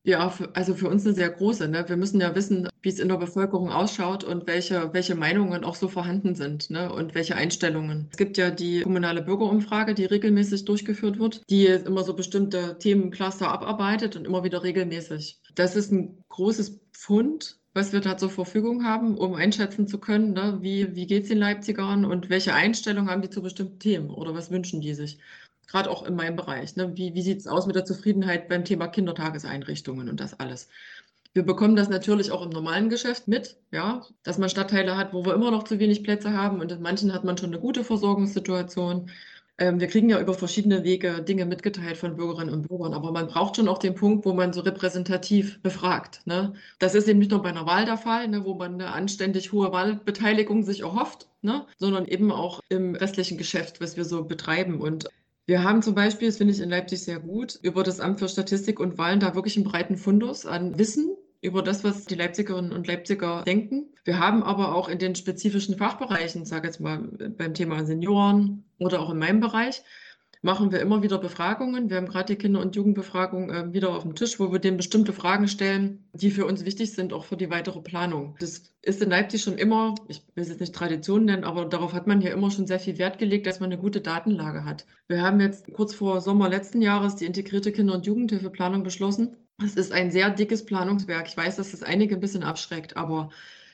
[0.05, 1.69] Ja, also für uns eine sehr große.
[1.69, 1.89] Ne?
[1.89, 5.77] Wir müssen ja wissen, wie es in der Bevölkerung ausschaut und welche, welche Meinungen auch
[5.77, 6.93] so vorhanden sind ne?
[6.93, 8.09] und welche Einstellungen.
[8.11, 13.49] Es gibt ja die kommunale Bürgerumfrage, die regelmäßig durchgeführt wird, die immer so bestimmte Themencluster
[13.49, 15.41] abarbeitet und immer wieder regelmäßig.
[15.55, 20.33] Das ist ein großes Pfund, was wir da zur Verfügung haben, um einschätzen zu können,
[20.33, 20.59] ne?
[20.63, 24.35] wie, wie geht es den Leipzigern und welche Einstellungen haben die zu bestimmten Themen oder
[24.35, 25.19] was wünschen die sich
[25.67, 26.77] gerade auch in meinem Bereich.
[26.77, 26.97] Ne?
[26.97, 30.69] Wie, wie sieht es aus mit der Zufriedenheit beim Thema Kindertageseinrichtungen und das alles?
[31.35, 35.25] Wir bekommen das natürlich auch im normalen Geschäft mit, ja, dass man Stadtteile hat, wo
[35.25, 37.85] wir immer noch zu wenig Plätze haben und in manchen hat man schon eine gute
[37.85, 39.11] Versorgungssituation.
[39.57, 43.29] Ähm, wir kriegen ja über verschiedene Wege Dinge mitgeteilt von Bürgerinnen und Bürgern, aber man
[43.29, 46.21] braucht schon auch den Punkt, wo man so repräsentativ befragt.
[46.27, 46.53] Ne?
[46.79, 49.53] Das ist eben nicht nur bei einer Wahl der Fall, ne, wo man eine anständig
[49.53, 54.81] hohe Wahlbeteiligung sich erhofft, ne, sondern eben auch im restlichen Geschäft, was wir so betreiben.
[54.81, 55.09] Und
[55.47, 58.29] wir haben zum Beispiel, das finde ich in Leipzig sehr gut, über das Amt für
[58.29, 62.73] Statistik und Wahlen da wirklich einen breiten Fundus an Wissen über das, was die Leipzigerinnen
[62.73, 63.93] und Leipziger denken.
[64.05, 66.99] Wir haben aber auch in den spezifischen Fachbereichen, sage jetzt mal
[67.37, 69.83] beim Thema Senioren oder auch in meinem Bereich,
[70.43, 71.89] machen wir immer wieder Befragungen.
[71.89, 74.77] Wir haben gerade die Kinder- und Jugendbefragung äh, wieder auf dem Tisch, wo wir denen
[74.77, 78.37] bestimmte Fragen stellen, die für uns wichtig sind, auch für die weitere Planung.
[78.41, 81.93] Das ist in Leipzig schon immer, ich will es jetzt nicht Tradition nennen, aber darauf
[81.93, 84.85] hat man hier immer schon sehr viel Wert gelegt, dass man eine gute Datenlage hat.
[85.07, 89.37] Wir haben jetzt kurz vor Sommer letzten Jahres die integrierte Kinder- und Jugendhilfeplanung beschlossen.
[89.65, 91.29] Es ist ein sehr dickes Planungswerk.
[91.29, 93.31] Ich weiß, dass das einige ein bisschen abschreckt, aber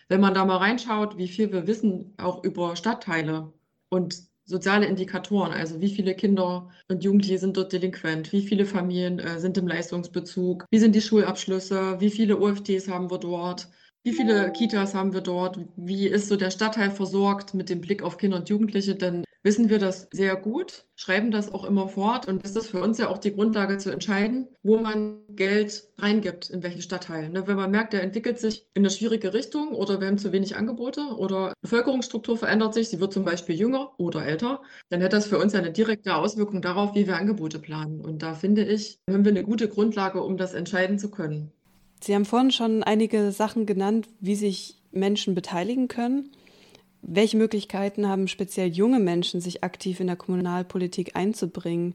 [0.08, 3.52] wenn man da mal reinschaut, wie viel wir wissen, auch über Stadtteile
[3.88, 9.18] und soziale Indikatoren, also wie viele Kinder und Jugendliche sind dort delinquent, wie viele Familien
[9.18, 13.68] äh, sind im Leistungsbezug, wie sind die Schulabschlüsse, wie viele OFTs haben wir dort,
[14.04, 18.02] wie viele Kitas haben wir dort, wie ist so der Stadtteil versorgt mit dem Blick
[18.02, 22.26] auf Kinder und Jugendliche, denn wissen wir das sehr gut, schreiben das auch immer fort
[22.28, 26.50] und das ist für uns ja auch die Grundlage zu entscheiden, wo man Geld reingibt,
[26.50, 27.28] in welchen Stadtteil.
[27.30, 30.32] Ne, wenn man merkt, der entwickelt sich in eine schwierige Richtung oder wir haben zu
[30.32, 35.12] wenig Angebote oder Bevölkerungsstruktur verändert sich, sie wird zum Beispiel jünger oder älter, dann hat
[35.12, 38.00] das für uns eine direkte Auswirkung darauf, wie wir Angebote planen.
[38.00, 41.52] Und da finde ich, haben wir eine gute Grundlage, um das entscheiden zu können.
[42.00, 46.30] Sie haben vorhin schon einige Sachen genannt, wie sich Menschen beteiligen können.
[47.10, 51.94] Welche Möglichkeiten haben speziell junge Menschen, sich aktiv in der Kommunalpolitik einzubringen?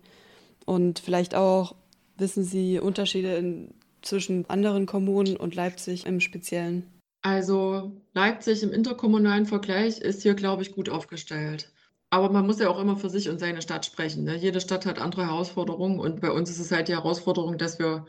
[0.65, 1.75] Und vielleicht auch,
[2.17, 6.87] wissen Sie, Unterschiede in, zwischen anderen Kommunen und Leipzig im Speziellen?
[7.21, 11.71] Also Leipzig im interkommunalen Vergleich ist hier, glaube ich, gut aufgestellt.
[12.09, 14.23] Aber man muss ja auch immer für sich und seine Stadt sprechen.
[14.23, 14.35] Ne?
[14.35, 18.07] Jede Stadt hat andere Herausforderungen und bei uns ist es halt die Herausforderung, dass wir,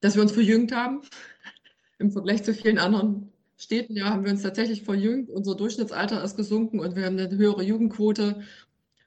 [0.00, 1.02] dass wir uns verjüngt haben
[1.98, 5.30] im Vergleich zu vielen anderen Städten ja, haben wir uns tatsächlich verjüngt.
[5.30, 8.42] Unser Durchschnittsalter ist gesunken und wir haben eine höhere Jugendquote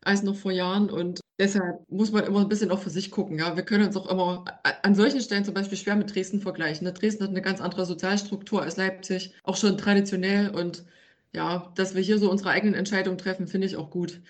[0.01, 0.89] als noch vor Jahren.
[0.89, 3.37] Und deshalb muss man immer ein bisschen auch für sich gucken.
[3.37, 4.45] Ja, wir können uns auch immer
[4.83, 6.85] an solchen Stellen zum Beispiel schwer mit Dresden vergleichen.
[6.85, 6.93] Ne?
[6.93, 10.49] Dresden hat eine ganz andere Sozialstruktur als Leipzig, auch schon traditionell.
[10.49, 10.83] Und
[11.33, 14.21] ja, dass wir hier so unsere eigenen Entscheidungen treffen, finde ich auch gut.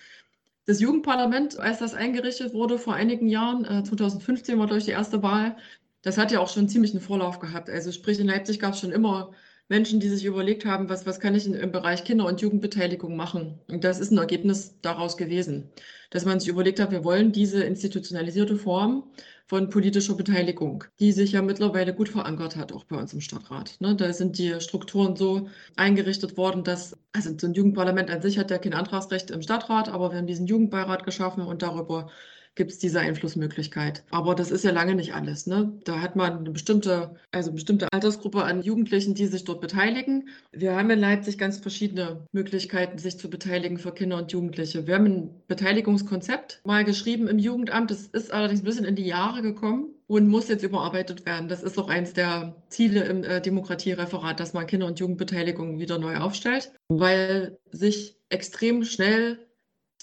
[0.66, 5.22] Das Jugendparlament, als das eingerichtet wurde vor einigen Jahren, äh, 2015 war durch die erste
[5.22, 5.56] Wahl,
[6.02, 7.68] das hat ja auch schon ziemlich einen Vorlauf gehabt.
[7.70, 9.32] Also sprich, in Leipzig gab es schon immer
[9.70, 13.60] Menschen, die sich überlegt haben, was, was kann ich im Bereich Kinder- und Jugendbeteiligung machen.
[13.68, 15.70] Und das ist ein Ergebnis daraus gewesen,
[16.10, 19.04] dass man sich überlegt hat, wir wollen diese institutionalisierte Form
[19.46, 23.76] von politischer Beteiligung, die sich ja mittlerweile gut verankert hat, auch bei uns im Stadtrat.
[23.80, 28.38] Ne, da sind die Strukturen so eingerichtet worden, dass, also so ein Jugendparlament an sich
[28.38, 32.10] hat ja kein Antragsrecht im Stadtrat, aber wir haben diesen Jugendbeirat geschaffen und darüber
[32.54, 34.04] gibt es diese Einflussmöglichkeit.
[34.10, 35.46] Aber das ist ja lange nicht alles.
[35.46, 35.78] Ne?
[35.84, 40.28] Da hat man eine bestimmte, also bestimmte Altersgruppe an Jugendlichen, die sich dort beteiligen.
[40.52, 44.86] Wir haben in Leipzig ganz verschiedene Möglichkeiten, sich zu beteiligen für Kinder und Jugendliche.
[44.86, 47.90] Wir haben ein Beteiligungskonzept mal geschrieben im Jugendamt.
[47.90, 51.48] Das ist allerdings ein bisschen in die Jahre gekommen und muss jetzt überarbeitet werden.
[51.48, 55.98] Das ist auch eins der Ziele im äh, Demokratiereferat, dass man Kinder- und Jugendbeteiligung wieder
[55.98, 59.38] neu aufstellt, weil sich extrem schnell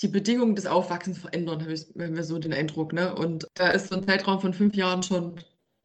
[0.01, 2.93] die Bedingungen des Aufwachsens verändern, habe ich wir so den Eindruck.
[2.93, 3.13] Ne?
[3.15, 5.36] Und da ist so ein Zeitraum von fünf Jahren schon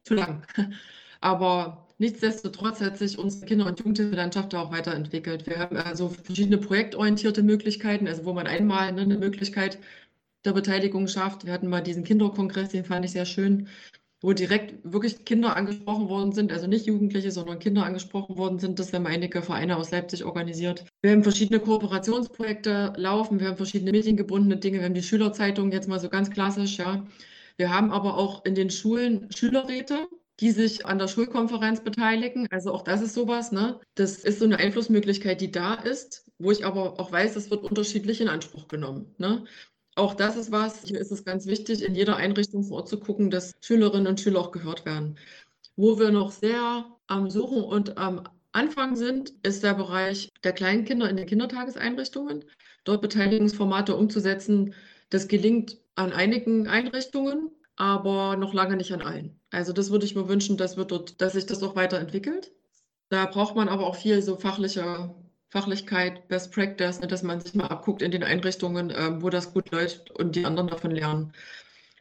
[0.03, 0.45] zu lang.
[1.21, 5.47] Aber nichtsdestotrotz hat sich unsere Kinder- und Jugendhilfelandschaft auch weiterentwickelt.
[5.47, 9.79] Wir haben also verschiedene projektorientierte Möglichkeiten, also wo man einmal ne, eine Möglichkeit
[10.45, 11.45] der Beteiligung schafft.
[11.45, 13.69] Wir hatten mal diesen Kinderkongress, den fand ich sehr schön
[14.23, 18.79] wo direkt wirklich Kinder angesprochen worden sind, also nicht Jugendliche, sondern Kinder angesprochen worden sind.
[18.79, 20.85] Das haben einige Vereine aus Leipzig organisiert.
[21.01, 25.89] Wir haben verschiedene Kooperationsprojekte laufen, wir haben verschiedene mediengebundene Dinge, wir haben die Schülerzeitung jetzt
[25.89, 27.05] mal so ganz klassisch, ja.
[27.57, 30.07] Wir haben aber auch in den Schulen Schülerräte,
[30.39, 32.47] die sich an der Schulkonferenz beteiligen.
[32.49, 33.81] Also auch das ist sowas, ne?
[33.95, 37.63] Das ist so eine Einflussmöglichkeit, die da ist, wo ich aber auch weiß, das wird
[37.63, 39.13] unterschiedlich in Anspruch genommen.
[39.17, 39.43] Ne?
[39.95, 42.99] Auch das ist was, hier ist es ganz wichtig, in jeder Einrichtung vor Ort zu
[42.99, 45.19] gucken, dass Schülerinnen und Schüler auch gehört werden.
[45.75, 51.09] Wo wir noch sehr am Suchen und am Anfang sind, ist der Bereich der Kleinkinder
[51.09, 52.45] in den Kindertageseinrichtungen.
[52.85, 54.73] Dort Beteiligungsformate umzusetzen.
[55.09, 59.39] Das gelingt an einigen Einrichtungen, aber noch lange nicht an allen.
[59.51, 62.51] Also das würde ich mir wünschen, dass, wir dort, dass sich das auch weiterentwickelt.
[63.09, 65.13] Da braucht man aber auch viel so fachliche
[65.53, 69.53] Fachlichkeit, Best Practice, ne, dass man sich mal abguckt in den Einrichtungen, äh, wo das
[69.53, 71.31] gut läuft und die anderen davon lernen.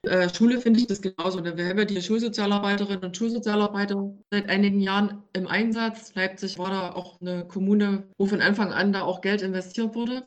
[0.05, 1.41] Äh, Schule finde ich das genauso.
[1.41, 1.55] Ne?
[1.59, 6.15] Wir haben ja die Schulsozialarbeiterinnen und Schulsozialarbeiter seit einigen Jahren im Einsatz.
[6.15, 10.27] Leipzig war da auch eine Kommune, wo von Anfang an da auch Geld investiert wurde.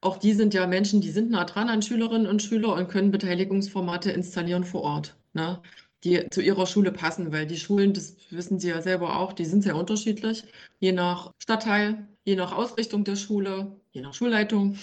[0.00, 3.12] Auch die sind ja Menschen, die sind nah dran an Schülerinnen und Schüler und können
[3.12, 5.16] Beteiligungsformate installieren vor Ort.
[5.34, 5.62] Ne?
[6.04, 9.44] die zu ihrer Schule passen, weil die Schulen, das wissen Sie ja selber auch, die
[9.44, 10.44] sind sehr unterschiedlich,
[10.78, 14.78] je nach Stadtteil, je nach Ausrichtung der Schule, je nach Schulleitung.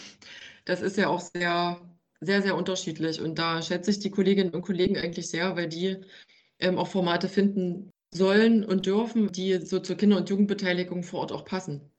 [0.66, 1.80] Das ist ja auch sehr,
[2.22, 3.22] sehr, sehr unterschiedlich.
[3.22, 5.98] Und da schätze ich die Kolleginnen und Kollegen eigentlich sehr, weil die
[6.60, 11.32] ähm, auch Formate finden sollen und dürfen, die so zur Kinder- und Jugendbeteiligung vor Ort
[11.34, 11.93] auch passen.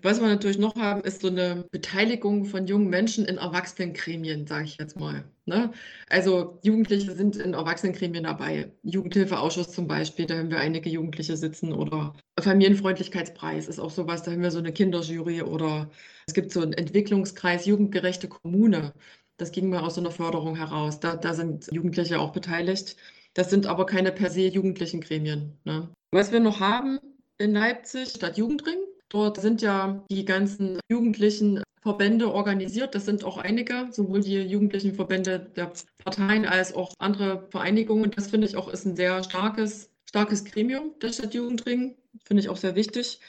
[0.00, 4.64] Was wir natürlich noch haben, ist so eine Beteiligung von jungen Menschen in Erwachsenengremien, sage
[4.64, 5.24] ich jetzt mal.
[5.44, 5.72] Ne?
[6.08, 8.70] Also Jugendliche sind in Erwachsenengremien dabei.
[8.84, 14.30] Jugendhilfeausschuss zum Beispiel, da haben wir einige Jugendliche sitzen oder Familienfreundlichkeitspreis ist auch sowas, da
[14.30, 15.90] haben wir so eine Kinderjury oder
[16.28, 18.92] es gibt so einen Entwicklungskreis Jugendgerechte Kommune.
[19.36, 21.00] Das ging mal aus so einer Förderung heraus.
[21.00, 22.96] Da, da sind Jugendliche auch beteiligt.
[23.34, 25.58] Das sind aber keine per se jugendlichen Gremien.
[25.64, 25.88] Ne?
[26.12, 27.00] Was wir noch haben
[27.38, 28.78] in Leipzig, Stadt Jugendring,
[29.10, 32.94] Dort sind ja die ganzen jugendlichen Verbände organisiert.
[32.94, 35.72] Das sind auch einige, sowohl die jugendlichen Verbände der
[36.04, 38.10] Parteien als auch andere Vereinigungen.
[38.10, 41.96] Das finde ich auch ist ein sehr starkes, starkes Gremium der Stadt Jugendring.
[42.24, 43.20] Finde ich auch sehr wichtig.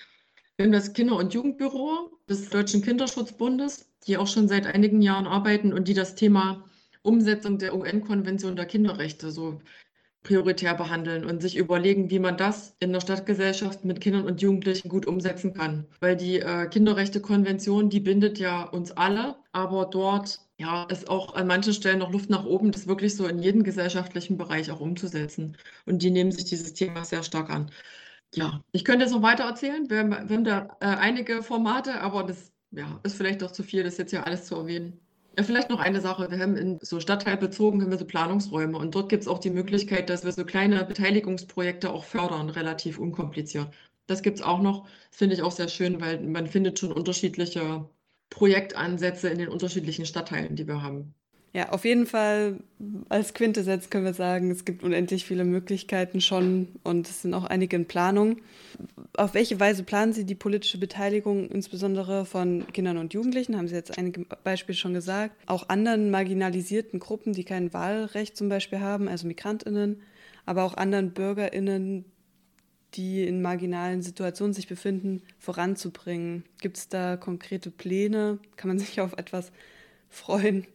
[0.58, 5.28] Wir haben das Kinder- und Jugendbüro des Deutschen Kinderschutzbundes, die auch schon seit einigen Jahren
[5.28, 6.65] arbeiten und die das Thema
[7.02, 9.62] Umsetzung der UN-Konvention der Kinderrechte so
[10.23, 14.89] prioritär behandeln und sich überlegen, wie man das in der Stadtgesellschaft mit Kindern und Jugendlichen
[14.89, 15.86] gut umsetzen kann.
[16.01, 21.47] Weil die äh, Kinderrechtekonvention, die bindet ja uns alle, aber dort ja, ist auch an
[21.47, 25.58] manchen Stellen noch Luft nach oben, das wirklich so in jedem gesellschaftlichen Bereich auch umzusetzen.
[25.86, 27.71] Und die nehmen sich dieses Thema sehr stark an.
[28.36, 29.89] Ja, ich könnte jetzt noch weiter erzählen.
[29.89, 33.84] Wir wir haben da äh, einige Formate, aber das ja, ist vielleicht auch zu viel,
[33.84, 34.99] das jetzt hier alles zu erwähnen.
[35.38, 36.30] Ja, vielleicht noch eine Sache.
[36.30, 39.50] Wir haben in so stadtteilbezogen haben wir so Planungsräume und dort gibt es auch die
[39.50, 43.74] Möglichkeit, dass wir so kleine Beteiligungsprojekte auch fördern, relativ unkompliziert.
[44.08, 44.88] Das gibt es auch noch.
[45.10, 47.89] Das finde ich auch sehr schön, weil man findet schon unterschiedliche
[48.30, 51.13] Projektansätze in den unterschiedlichen Stadtteilen, die wir haben.
[51.51, 52.59] Ja, auf jeden Fall
[53.09, 57.45] als Quintessenz können wir sagen, es gibt unendlich viele Möglichkeiten schon und es sind auch
[57.45, 58.38] einige in Planung.
[59.17, 63.57] Auf welche Weise planen Sie die politische Beteiligung insbesondere von Kindern und Jugendlichen?
[63.57, 65.35] Haben Sie jetzt einige Beispiele schon gesagt.
[65.47, 70.03] Auch anderen marginalisierten Gruppen, die kein Wahlrecht zum Beispiel haben, also Migrantinnen,
[70.45, 72.05] aber auch anderen Bürgerinnen,
[72.93, 76.43] die in marginalen Situationen sich befinden, voranzubringen.
[76.62, 78.38] Gibt es da konkrete Pläne?
[78.55, 79.51] Kann man sich auf etwas
[80.09, 80.67] freuen?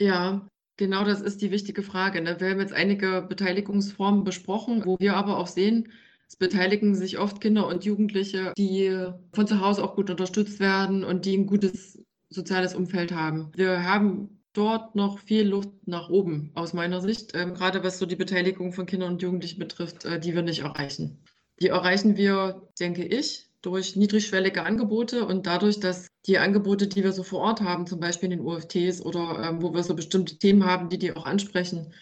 [0.00, 2.20] Ja, genau das ist die wichtige Frage.
[2.20, 2.40] Ne?
[2.40, 5.92] Wir haben jetzt einige Beteiligungsformen besprochen, wo wir aber auch sehen,
[6.28, 11.04] es beteiligen sich oft Kinder und Jugendliche, die von zu Hause auch gut unterstützt werden
[11.04, 13.52] und die ein gutes soziales Umfeld haben.
[13.54, 18.06] Wir haben dort noch viel Luft nach oben, aus meiner Sicht, ähm, gerade was so
[18.06, 21.22] die Beteiligung von Kindern und Jugendlichen betrifft, äh, die wir nicht erreichen.
[21.60, 27.12] Die erreichen wir, denke ich, durch niedrigschwellige Angebote und dadurch, dass die Angebote, die wir
[27.12, 30.38] so vor Ort haben, zum Beispiel in den UFTs oder ähm, wo wir so bestimmte
[30.38, 31.92] Themen haben, die die auch ansprechen,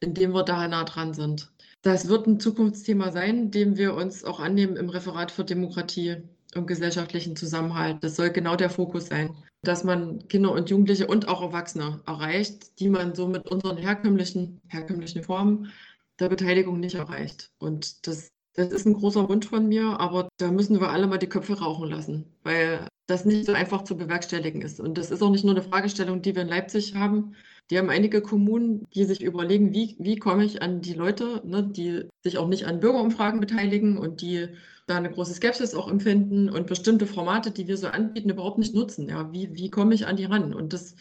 [0.00, 1.52] indem wir da nah dran sind.
[1.82, 6.16] Das wird ein Zukunftsthema sein, dem wir uns auch annehmen im Referat für Demokratie
[6.54, 7.98] und gesellschaftlichen Zusammenhalt.
[8.02, 12.78] Das soll genau der Fokus sein, dass man Kinder und Jugendliche und auch Erwachsene erreicht,
[12.78, 15.72] die man so mit unseren herkömmlichen, herkömmlichen Formen
[16.20, 17.50] der Beteiligung nicht erreicht.
[17.58, 21.18] Und das das ist ein großer Wunsch von mir, aber da müssen wir alle mal
[21.18, 24.80] die Köpfe rauchen lassen, weil das nicht so einfach zu bewerkstelligen ist.
[24.80, 27.34] Und das ist auch nicht nur eine Fragestellung, die wir in Leipzig haben.
[27.70, 31.62] Die haben einige Kommunen, die sich überlegen, wie, wie komme ich an die Leute, ne,
[31.62, 34.48] die sich auch nicht an Bürgerumfragen beteiligen und die
[34.86, 38.74] da eine große Skepsis auch empfinden und bestimmte Formate, die wir so anbieten, überhaupt nicht
[38.74, 39.08] nutzen.
[39.08, 40.54] Ja, wie, wie komme ich an die ran?
[40.54, 40.94] Und das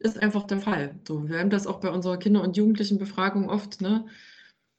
[0.00, 0.96] ist einfach der Fall.
[1.06, 3.80] So, wir haben das auch bei unserer Kinder- und Jugendlichenbefragung oft.
[3.80, 4.06] Ne?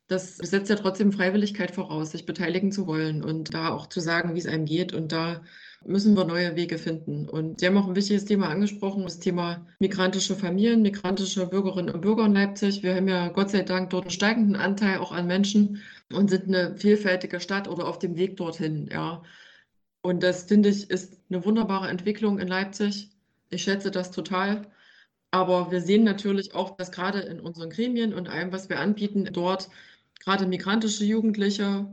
[0.09, 4.33] das setzt ja trotzdem Freiwilligkeit voraus, sich beteiligen zu wollen und da auch zu sagen,
[4.33, 4.91] wie es einem geht.
[4.91, 5.43] Und da
[5.85, 7.27] müssen wir neue Wege finden.
[7.29, 12.01] Und Sie haben auch ein wichtiges Thema angesprochen, das Thema migrantische Familien, migrantische Bürgerinnen und
[12.01, 12.83] Bürger in Leipzig.
[12.83, 15.81] Wir haben ja Gott sei Dank dort einen steigenden Anteil auch an Menschen
[16.13, 18.89] und sind eine vielfältige Stadt oder auf dem Weg dorthin.
[18.91, 19.23] Ja.
[20.01, 23.09] Und das finde ich ist eine wunderbare Entwicklung in Leipzig.
[23.49, 24.67] Ich schätze das total.
[25.31, 29.29] Aber wir sehen natürlich auch, dass gerade in unseren Gremien und allem, was wir anbieten,
[29.31, 29.69] dort
[30.19, 31.87] gerade migrantische Jugendliche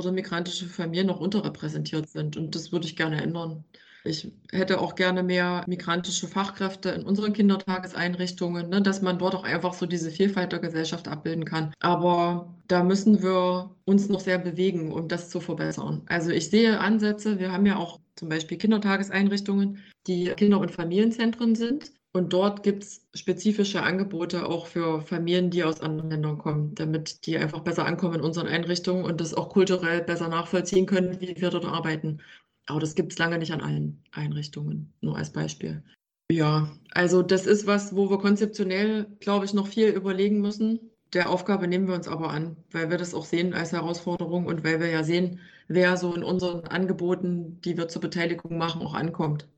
[0.00, 2.36] oder migrantische Familien noch unterrepräsentiert sind.
[2.36, 3.64] Und das würde ich gerne ändern.
[4.04, 9.44] Ich hätte auch gerne mehr migrantische Fachkräfte in unseren Kindertageseinrichtungen, ne, dass man dort auch
[9.44, 11.74] einfach so diese Vielfalt der Gesellschaft abbilden kann.
[11.80, 16.02] Aber da müssen wir uns noch sehr bewegen, um das zu verbessern.
[16.06, 17.38] Also ich sehe Ansätze.
[17.38, 21.92] Wir haben ja auch zum Beispiel Kindertageseinrichtungen, die Kinder- und Familienzentren sind.
[22.12, 27.24] Und dort gibt es spezifische Angebote auch für Familien, die aus anderen Ländern kommen, damit
[27.26, 31.36] die einfach besser ankommen in unseren Einrichtungen und das auch kulturell besser nachvollziehen können, wie
[31.36, 32.20] wir dort arbeiten.
[32.66, 35.84] Aber das gibt es lange nicht an allen Einrichtungen, nur als Beispiel.
[36.32, 40.90] Ja, also das ist was, wo wir konzeptionell, glaube ich, noch viel überlegen müssen.
[41.12, 44.62] Der Aufgabe nehmen wir uns aber an, weil wir das auch sehen als Herausforderung und
[44.64, 48.94] weil wir ja sehen, wer so in unseren Angeboten, die wir zur Beteiligung machen, auch
[48.94, 49.48] ankommt.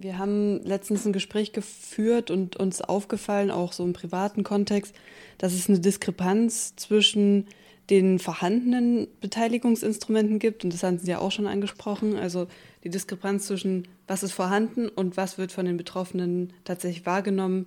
[0.00, 4.94] Wir haben letztens ein Gespräch geführt und uns aufgefallen, auch so im privaten Kontext,
[5.38, 7.48] dass es eine Diskrepanz zwischen
[7.90, 10.62] den vorhandenen Beteiligungsinstrumenten gibt.
[10.62, 12.16] Und das hatten Sie ja auch schon angesprochen.
[12.16, 12.46] Also
[12.84, 17.66] die Diskrepanz zwischen, was ist vorhanden und was wird von den Betroffenen tatsächlich wahrgenommen.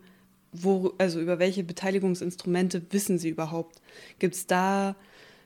[0.54, 3.82] Wo, also über welche Beteiligungsinstrumente wissen Sie überhaupt?
[4.20, 4.96] Gibt es da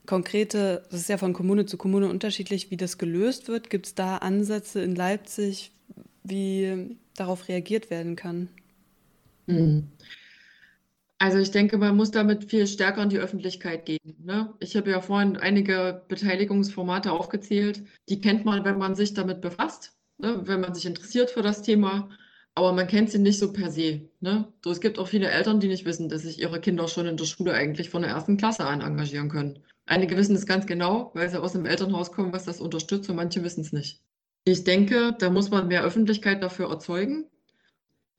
[0.06, 3.72] konkrete, das ist ja von Kommune zu Kommune unterschiedlich, wie das gelöst wird.
[3.72, 5.72] Gibt es da Ansätze in Leipzig,
[6.26, 8.50] wie darauf reagiert werden kann.
[9.48, 9.88] Mhm.
[11.18, 14.16] Also ich denke, man muss damit viel stärker in die Öffentlichkeit gehen.
[14.24, 14.54] Ne?
[14.60, 17.84] Ich habe ja vorhin einige Beteiligungsformate aufgezählt.
[18.10, 20.42] Die kennt man, wenn man sich damit befasst, ne?
[20.44, 22.10] wenn man sich interessiert für das Thema.
[22.54, 24.10] Aber man kennt sie nicht so per se.
[24.20, 24.48] Ne?
[24.64, 27.18] So, es gibt auch viele Eltern, die nicht wissen, dass sich ihre Kinder schon in
[27.18, 29.60] der Schule eigentlich von der ersten Klasse an engagieren können.
[29.86, 33.18] Einige wissen es ganz genau, weil sie aus einem Elternhaus kommen, was das unterstützt, und
[33.18, 34.02] manche wissen es nicht.
[34.46, 37.26] Ich denke, da muss man mehr Öffentlichkeit dafür erzeugen.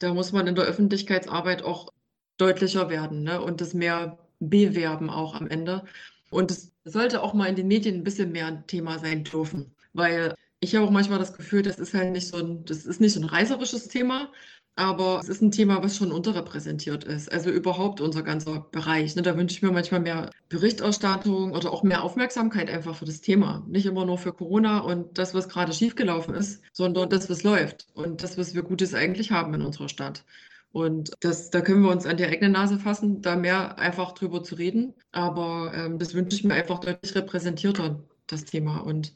[0.01, 1.93] Da muss man in der Öffentlichkeitsarbeit auch
[2.37, 3.41] deutlicher werden ne?
[3.41, 5.85] und das mehr bewerben auch am Ende.
[6.31, 9.75] Und es sollte auch mal in den Medien ein bisschen mehr ein Thema sein dürfen,
[9.93, 13.01] weil ich habe auch manchmal das Gefühl, das ist halt nicht so ein, das ist
[13.01, 14.33] nicht so ein reißerisches Thema,
[14.77, 17.33] aber es ist ein Thema, was schon unterrepräsentiert ist.
[17.33, 19.17] Also überhaupt unser ganzer Bereich.
[19.17, 19.23] Ne?
[19.23, 23.65] Da wünsche ich mir manchmal mehr Berichterstattung oder auch mehr Aufmerksamkeit einfach für das Thema.
[23.69, 27.87] Nicht immer nur für Corona und das, was gerade schiefgelaufen ist, sondern das, was läuft
[27.95, 30.25] und das, was wir Gutes eigentlich haben in unserer Stadt.
[30.73, 34.43] Und das, da können wir uns an die eigene Nase fassen, da mehr einfach drüber
[34.43, 34.93] zu reden.
[35.11, 38.81] Aber ähm, das wünsche ich mir einfach deutlich repräsentierter, das Thema.
[38.81, 39.15] Und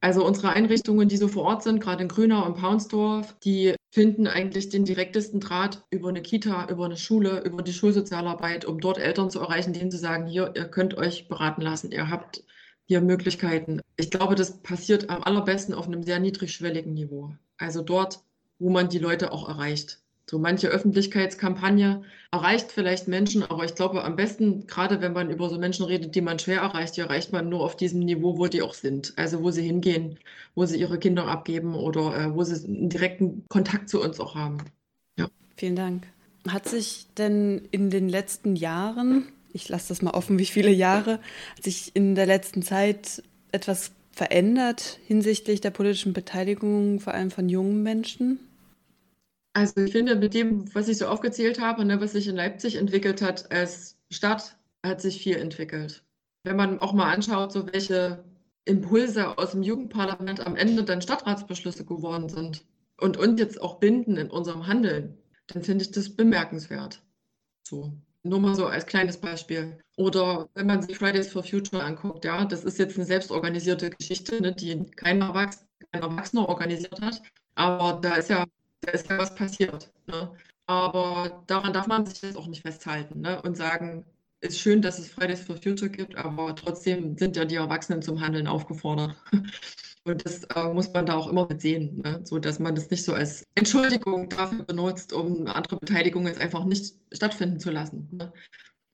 [0.00, 4.28] Also unsere Einrichtungen, die so vor Ort sind, gerade in Grünau und Paunsdorf, die finden
[4.28, 8.98] eigentlich den direktesten Draht über eine Kita, über eine Schule, über die Schulsozialarbeit, um dort
[8.98, 12.44] Eltern zu erreichen, denen zu sagen, hier, ihr könnt euch beraten lassen, ihr habt
[12.84, 13.80] hier Möglichkeiten.
[13.96, 17.34] Ich glaube, das passiert am allerbesten auf einem sehr niedrigschwelligen Niveau.
[17.56, 18.20] Also dort,
[18.60, 20.00] wo man die Leute auch erreicht.
[20.30, 22.02] So manche Öffentlichkeitskampagne
[22.32, 26.14] erreicht vielleicht Menschen, aber ich glaube am besten, gerade wenn man über so Menschen redet,
[26.14, 29.14] die man schwer erreicht, die erreicht man nur auf diesem Niveau, wo die auch sind.
[29.16, 30.18] Also wo sie hingehen,
[30.54, 34.34] wo sie ihre Kinder abgeben oder äh, wo sie einen direkten Kontakt zu uns auch
[34.34, 34.58] haben.
[35.16, 35.28] Ja.
[35.56, 36.06] Vielen Dank.
[36.46, 41.20] Hat sich denn in den letzten Jahren, ich lasse das mal offen, wie viele Jahre,
[41.56, 47.48] hat sich in der letzten Zeit etwas verändert hinsichtlich der politischen Beteiligung, vor allem von
[47.48, 48.40] jungen Menschen?
[49.52, 52.76] Also ich finde, mit dem, was ich so aufgezählt habe, ne, was sich in Leipzig
[52.76, 56.04] entwickelt hat als Stadt, hat sich viel entwickelt.
[56.44, 58.24] Wenn man auch mal anschaut, so welche
[58.64, 62.64] Impulse aus dem Jugendparlament am Ende dann Stadtratsbeschlüsse geworden sind
[63.00, 65.18] und uns jetzt auch binden in unserem Handeln,
[65.48, 67.02] dann finde ich das bemerkenswert.
[67.66, 67.92] So,
[68.22, 69.78] nur mal so als kleines Beispiel.
[69.96, 74.40] Oder wenn man sich Fridays for Future anguckt, ja, das ist jetzt eine selbstorganisierte Geschichte,
[74.40, 77.22] ne, die kein, Erwachs kein Erwachsener organisiert hat.
[77.54, 78.44] Aber da ist ja
[78.80, 79.90] da ist ja was passiert.
[80.06, 80.30] Ne?
[80.66, 83.40] Aber daran darf man sich jetzt auch nicht festhalten ne?
[83.42, 84.04] und sagen,
[84.40, 88.20] ist schön, dass es Fridays for Future gibt, aber trotzdem sind ja die Erwachsenen zum
[88.20, 89.16] Handeln aufgefordert.
[90.04, 92.20] Und das äh, muss man da auch immer mit sehen, ne?
[92.24, 96.64] so dass man das nicht so als Entschuldigung dafür benutzt, um andere Beteiligung jetzt einfach
[96.64, 98.08] nicht stattfinden zu lassen.
[98.12, 98.32] Ne?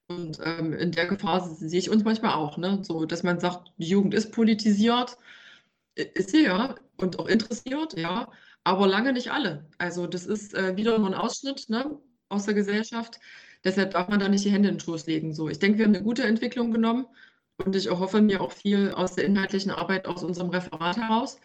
[0.09, 2.81] Und ähm, in der Gefahr sehe ich uns manchmal auch, ne?
[2.83, 5.17] so dass man sagt, die Jugend ist politisiert,
[5.95, 8.33] ist sie ja und auch interessiert, ja,
[8.65, 9.67] aber lange nicht alle.
[9.79, 11.99] Also das ist äh, wieder nur ein Ausschnitt ne,
[12.29, 13.21] aus der Gesellschaft.
[13.63, 15.33] Deshalb darf man da nicht die Hände in den Schoß legen.
[15.35, 17.07] So, ich denke, wir haben eine gute Entwicklung genommen
[17.65, 21.39] und ich erhoffe mir auch viel aus der inhaltlichen Arbeit aus unserem Referat heraus.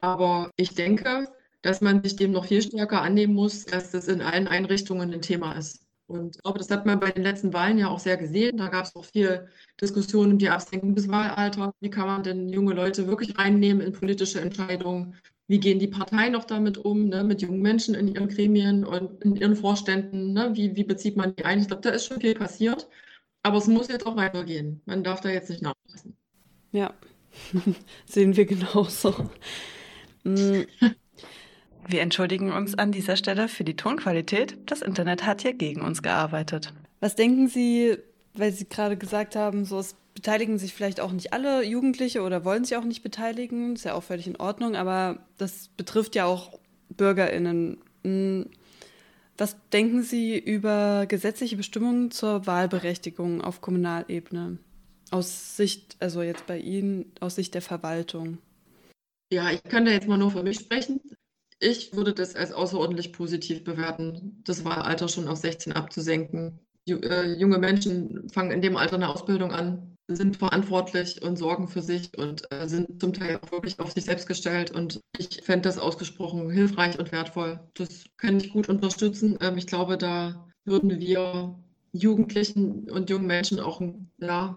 [0.00, 1.28] Aber ich denke,
[1.62, 5.22] dass man sich dem noch viel stärker annehmen muss, dass das in allen Einrichtungen ein
[5.22, 5.86] Thema ist.
[6.08, 8.58] Und ich glaube, das hat man bei den letzten Wahlen ja auch sehr gesehen.
[8.58, 9.48] Da gab es auch viel
[9.80, 11.72] Diskussionen um die Absenkung des Wahlalters.
[11.80, 15.16] Wie kann man denn junge Leute wirklich reinnehmen in politische Entscheidungen?
[15.52, 19.22] Wie gehen die Parteien noch damit um, ne, mit jungen Menschen in ihren Gremien und
[19.22, 21.60] in ihren Vorständen, ne, wie, wie bezieht man die ein?
[21.60, 22.88] Ich glaube, da ist schon viel passiert,
[23.42, 24.80] aber es muss jetzt auch weitergehen.
[24.86, 26.16] Man darf da jetzt nicht nachlassen.
[26.72, 26.94] Ja,
[28.06, 29.28] sehen wir genauso.
[30.24, 30.62] Mm.
[31.84, 34.56] Wir entschuldigen uns an dieser Stelle für die Tonqualität.
[34.66, 36.72] Das Internet hat hier gegen uns gearbeitet.
[37.00, 37.98] Was denken Sie,
[38.34, 42.44] weil Sie gerade gesagt haben, so es beteiligen sich vielleicht auch nicht alle Jugendliche oder
[42.44, 43.74] wollen sich auch nicht beteiligen.
[43.74, 46.58] Ist ja auch völlig in Ordnung, aber das betrifft ja auch
[46.90, 47.78] BürgerInnen.
[48.04, 48.46] Hm,
[49.38, 54.58] was denken Sie über gesetzliche Bestimmungen zur Wahlberechtigung auf Kommunalebene?
[55.10, 58.38] Aus Sicht, also jetzt bei Ihnen, aus Sicht der Verwaltung?
[59.32, 61.00] Ja, ich kann da jetzt mal nur für mich sprechen.
[61.58, 66.58] Ich würde das als außerordentlich positiv bewerten, das Wahlalter schon auf 16 abzusenken.
[66.88, 71.82] Äh, junge Menschen fangen in dem Alter eine Ausbildung an, sind verantwortlich und sorgen für
[71.82, 74.70] sich und äh, sind zum Teil auch wirklich auf sich selbst gestellt.
[74.70, 77.60] Und ich fände das ausgesprochen hilfreich und wertvoll.
[77.74, 79.38] Das kann ich gut unterstützen.
[79.40, 81.58] Ähm, ich glaube, da würden wir
[81.92, 83.80] Jugendlichen und jungen Menschen auch,
[84.18, 84.56] ja,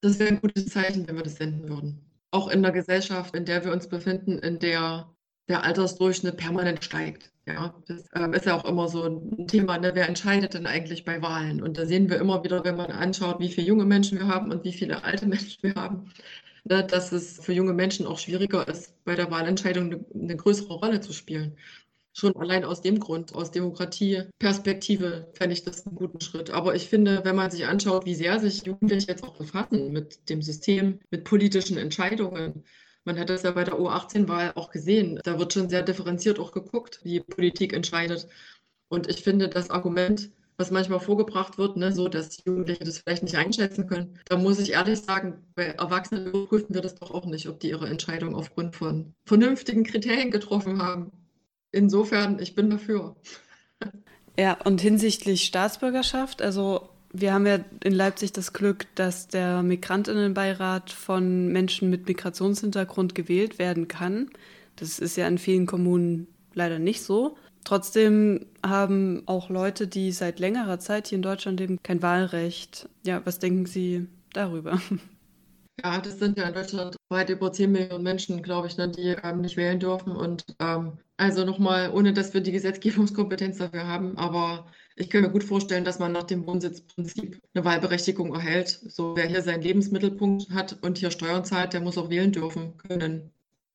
[0.00, 2.00] das wäre ein gutes Zeichen, wenn wir das senden würden.
[2.30, 5.08] Auch in der Gesellschaft, in der wir uns befinden, in der
[5.48, 7.32] der Altersdurchschnitt permanent steigt.
[7.48, 9.92] Ja, das ähm, ist ja auch immer so ein Thema, ne?
[9.94, 11.62] wer entscheidet denn eigentlich bei Wahlen?
[11.62, 14.52] Und da sehen wir immer wieder, wenn man anschaut, wie viele junge Menschen wir haben
[14.52, 16.12] und wie viele alte Menschen wir haben,
[16.64, 16.84] ne?
[16.84, 21.00] dass es für junge Menschen auch schwieriger ist, bei der Wahlentscheidung eine, eine größere Rolle
[21.00, 21.56] zu spielen.
[22.12, 26.50] Schon allein aus dem Grund, aus Demokratieperspektive, fände ich das einen guten Schritt.
[26.50, 30.28] Aber ich finde, wenn man sich anschaut, wie sehr sich Jugendliche jetzt auch befassen mit
[30.28, 32.64] dem System, mit politischen Entscheidungen,
[33.04, 35.20] man hat das ja bei der U18-Wahl auch gesehen.
[35.24, 38.28] Da wird schon sehr differenziert auch geguckt, wie Politik entscheidet.
[38.88, 43.22] Und ich finde, das Argument, was manchmal vorgebracht wird, ne, so dass Jugendliche das vielleicht
[43.22, 47.26] nicht einschätzen können, da muss ich ehrlich sagen, bei Erwachsenen überprüfen wir das doch auch
[47.26, 51.12] nicht, ob die ihre Entscheidung aufgrund von vernünftigen Kriterien getroffen haben.
[51.70, 53.16] Insofern, ich bin dafür.
[54.38, 60.90] Ja, und hinsichtlich Staatsbürgerschaft, also wir haben ja in Leipzig das Glück, dass der Migrantinnenbeirat
[60.90, 64.30] von Menschen mit Migrationshintergrund gewählt werden kann.
[64.76, 67.36] Das ist ja in vielen Kommunen leider nicht so.
[67.64, 72.88] Trotzdem haben auch Leute, die seit längerer Zeit hier in Deutschland leben, kein Wahlrecht.
[73.04, 74.80] Ja, was denken Sie darüber?
[75.84, 79.14] Ja, das sind ja in Deutschland weit über 10 Millionen Menschen, glaube ich, ne, die
[79.22, 80.10] ähm, nicht wählen dürfen.
[80.10, 84.66] Und ähm, also nochmal, ohne dass wir die Gesetzgebungskompetenz dafür haben, aber
[84.98, 88.68] ich kann mir gut vorstellen, dass man nach dem Wohnsitzprinzip eine Wahlberechtigung erhält.
[88.68, 92.76] So, wer hier seinen Lebensmittelpunkt hat und hier Steuern zahlt, der muss auch wählen dürfen
[92.78, 93.30] können.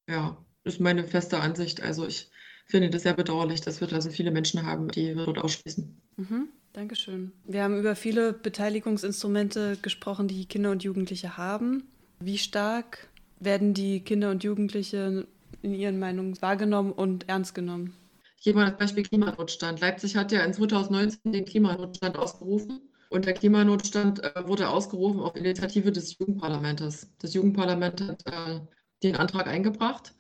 [0.07, 1.81] ja, ist meine feste Ansicht.
[1.81, 2.29] Also ich
[2.65, 6.01] finde das sehr bedauerlich, dass wir da so viele Menschen haben, die wir dort ausschließen.
[6.17, 6.49] Mhm.
[6.73, 7.31] Dankeschön.
[7.45, 11.83] Wir haben über viele Beteiligungsinstrumente gesprochen, die Kinder und Jugendliche haben.
[12.19, 13.09] Wie stark
[13.39, 15.27] werden die Kinder und Jugendliche
[15.61, 17.93] in ihren Meinungen wahrgenommen und ernst genommen?
[18.51, 19.79] Mal das Beispiel Klimanotstand.
[19.79, 22.81] Leipzig hat ja in 2019 den Klimanotstand ausgerufen.
[23.09, 27.09] Und der Klimanotstand äh, wurde ausgerufen auf Initiative des Jugendparlamentes.
[27.19, 28.59] Das Jugendparlament hat äh,
[29.03, 30.13] den Antrag eingebracht.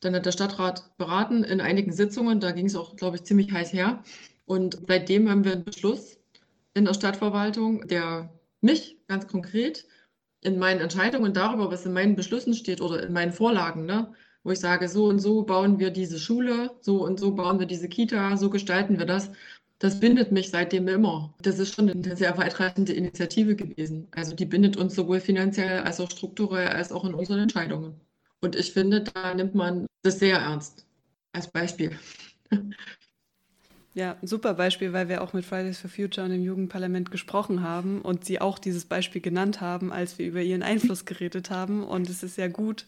[0.00, 2.40] Dann hat der Stadtrat beraten in einigen Sitzungen.
[2.40, 4.02] Da ging es auch, glaube ich, ziemlich heiß her.
[4.44, 6.18] Und seitdem haben wir einen Beschluss
[6.74, 9.86] in der Stadtverwaltung, der mich ganz konkret
[10.40, 14.12] in meinen Entscheidungen darüber, was in meinen Beschlüssen steht oder in meinen Vorlagen, ne,
[14.44, 17.66] wo ich sage, so und so bauen wir diese Schule, so und so bauen wir
[17.66, 19.30] diese Kita, so gestalten wir das.
[19.78, 21.34] Das bindet mich seitdem immer.
[21.42, 24.06] Das ist schon eine sehr weitreichende Initiative gewesen.
[24.12, 28.00] Also die bindet uns sowohl finanziell als auch strukturell als auch in unseren Entscheidungen.
[28.40, 30.86] Und ich finde, da nimmt man das sehr ernst.
[31.32, 31.98] Als Beispiel.
[33.94, 37.62] Ja, ein super Beispiel, weil wir auch mit Fridays for Future und dem Jugendparlament gesprochen
[37.62, 41.84] haben und sie auch dieses Beispiel genannt haben, als wir über ihren Einfluss geredet haben.
[41.84, 42.86] Und es ist sehr gut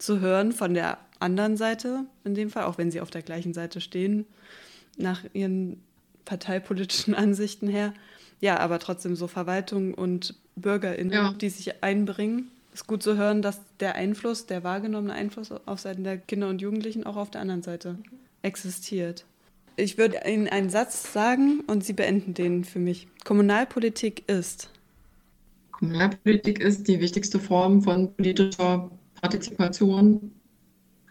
[0.00, 3.54] zu hören von der anderen Seite in dem Fall, auch wenn sie auf der gleichen
[3.54, 4.26] Seite stehen,
[4.96, 5.80] nach ihren
[6.24, 7.92] parteipolitischen Ansichten her.
[8.40, 11.32] Ja, aber trotzdem so Verwaltung und BürgerInnen, ja.
[11.34, 12.50] die sich einbringen.
[12.72, 16.48] Es ist gut zu hören, dass der Einfluss, der wahrgenommene Einfluss auf Seiten der Kinder
[16.48, 17.98] und Jugendlichen auch auf der anderen Seite
[18.42, 19.26] existiert.
[19.76, 23.08] Ich würde Ihnen einen Satz sagen und Sie beenden den für mich.
[23.24, 24.70] Kommunalpolitik ist.
[25.72, 28.90] Kommunalpolitik ist die wichtigste Form von politischer
[29.20, 30.32] Partizipation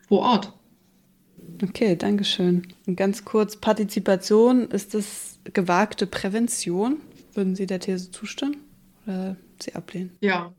[0.07, 0.53] vor Ort.
[1.63, 2.67] Okay, danke schön.
[2.85, 6.97] Und ganz kurz, Partizipation, ist das gewagte Prävention?
[7.33, 8.57] Würden Sie der These zustimmen
[9.05, 10.11] oder Sie ablehnen?
[10.21, 10.53] Ja,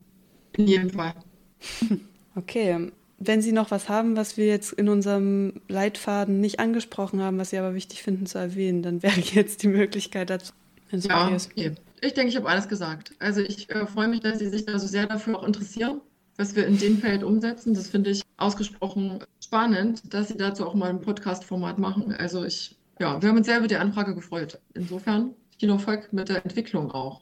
[0.57, 1.13] in jedem Fall.
[2.33, 2.89] Okay,
[3.19, 7.49] wenn Sie noch was haben, was wir jetzt in unserem Leitfaden nicht angesprochen haben, was
[7.49, 10.53] Sie aber wichtig finden zu erwähnen, dann wäre jetzt die Möglichkeit dazu.
[10.91, 11.73] Ja, okay.
[12.01, 13.13] Ich denke, ich habe alles gesagt.
[13.19, 16.01] Also ich äh, freue mich, dass Sie sich da so sehr dafür auch interessieren,
[16.41, 17.75] was wir in dem Feld umsetzen.
[17.75, 22.13] Das finde ich ausgesprochen spannend, dass Sie dazu auch mal ein Podcast-Format machen.
[22.17, 24.59] Also ich, ja, wir haben uns sehr über die Anfrage gefreut.
[24.73, 27.21] Insofern viel Erfolg mit der Entwicklung auch.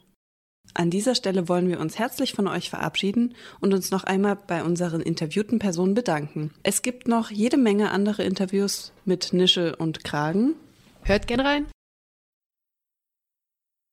[0.72, 4.64] An dieser Stelle wollen wir uns herzlich von euch verabschieden und uns noch einmal bei
[4.64, 6.52] unseren interviewten Personen bedanken.
[6.62, 10.54] Es gibt noch jede Menge andere Interviews mit Nische und Kragen.
[11.02, 11.66] Hört gern rein.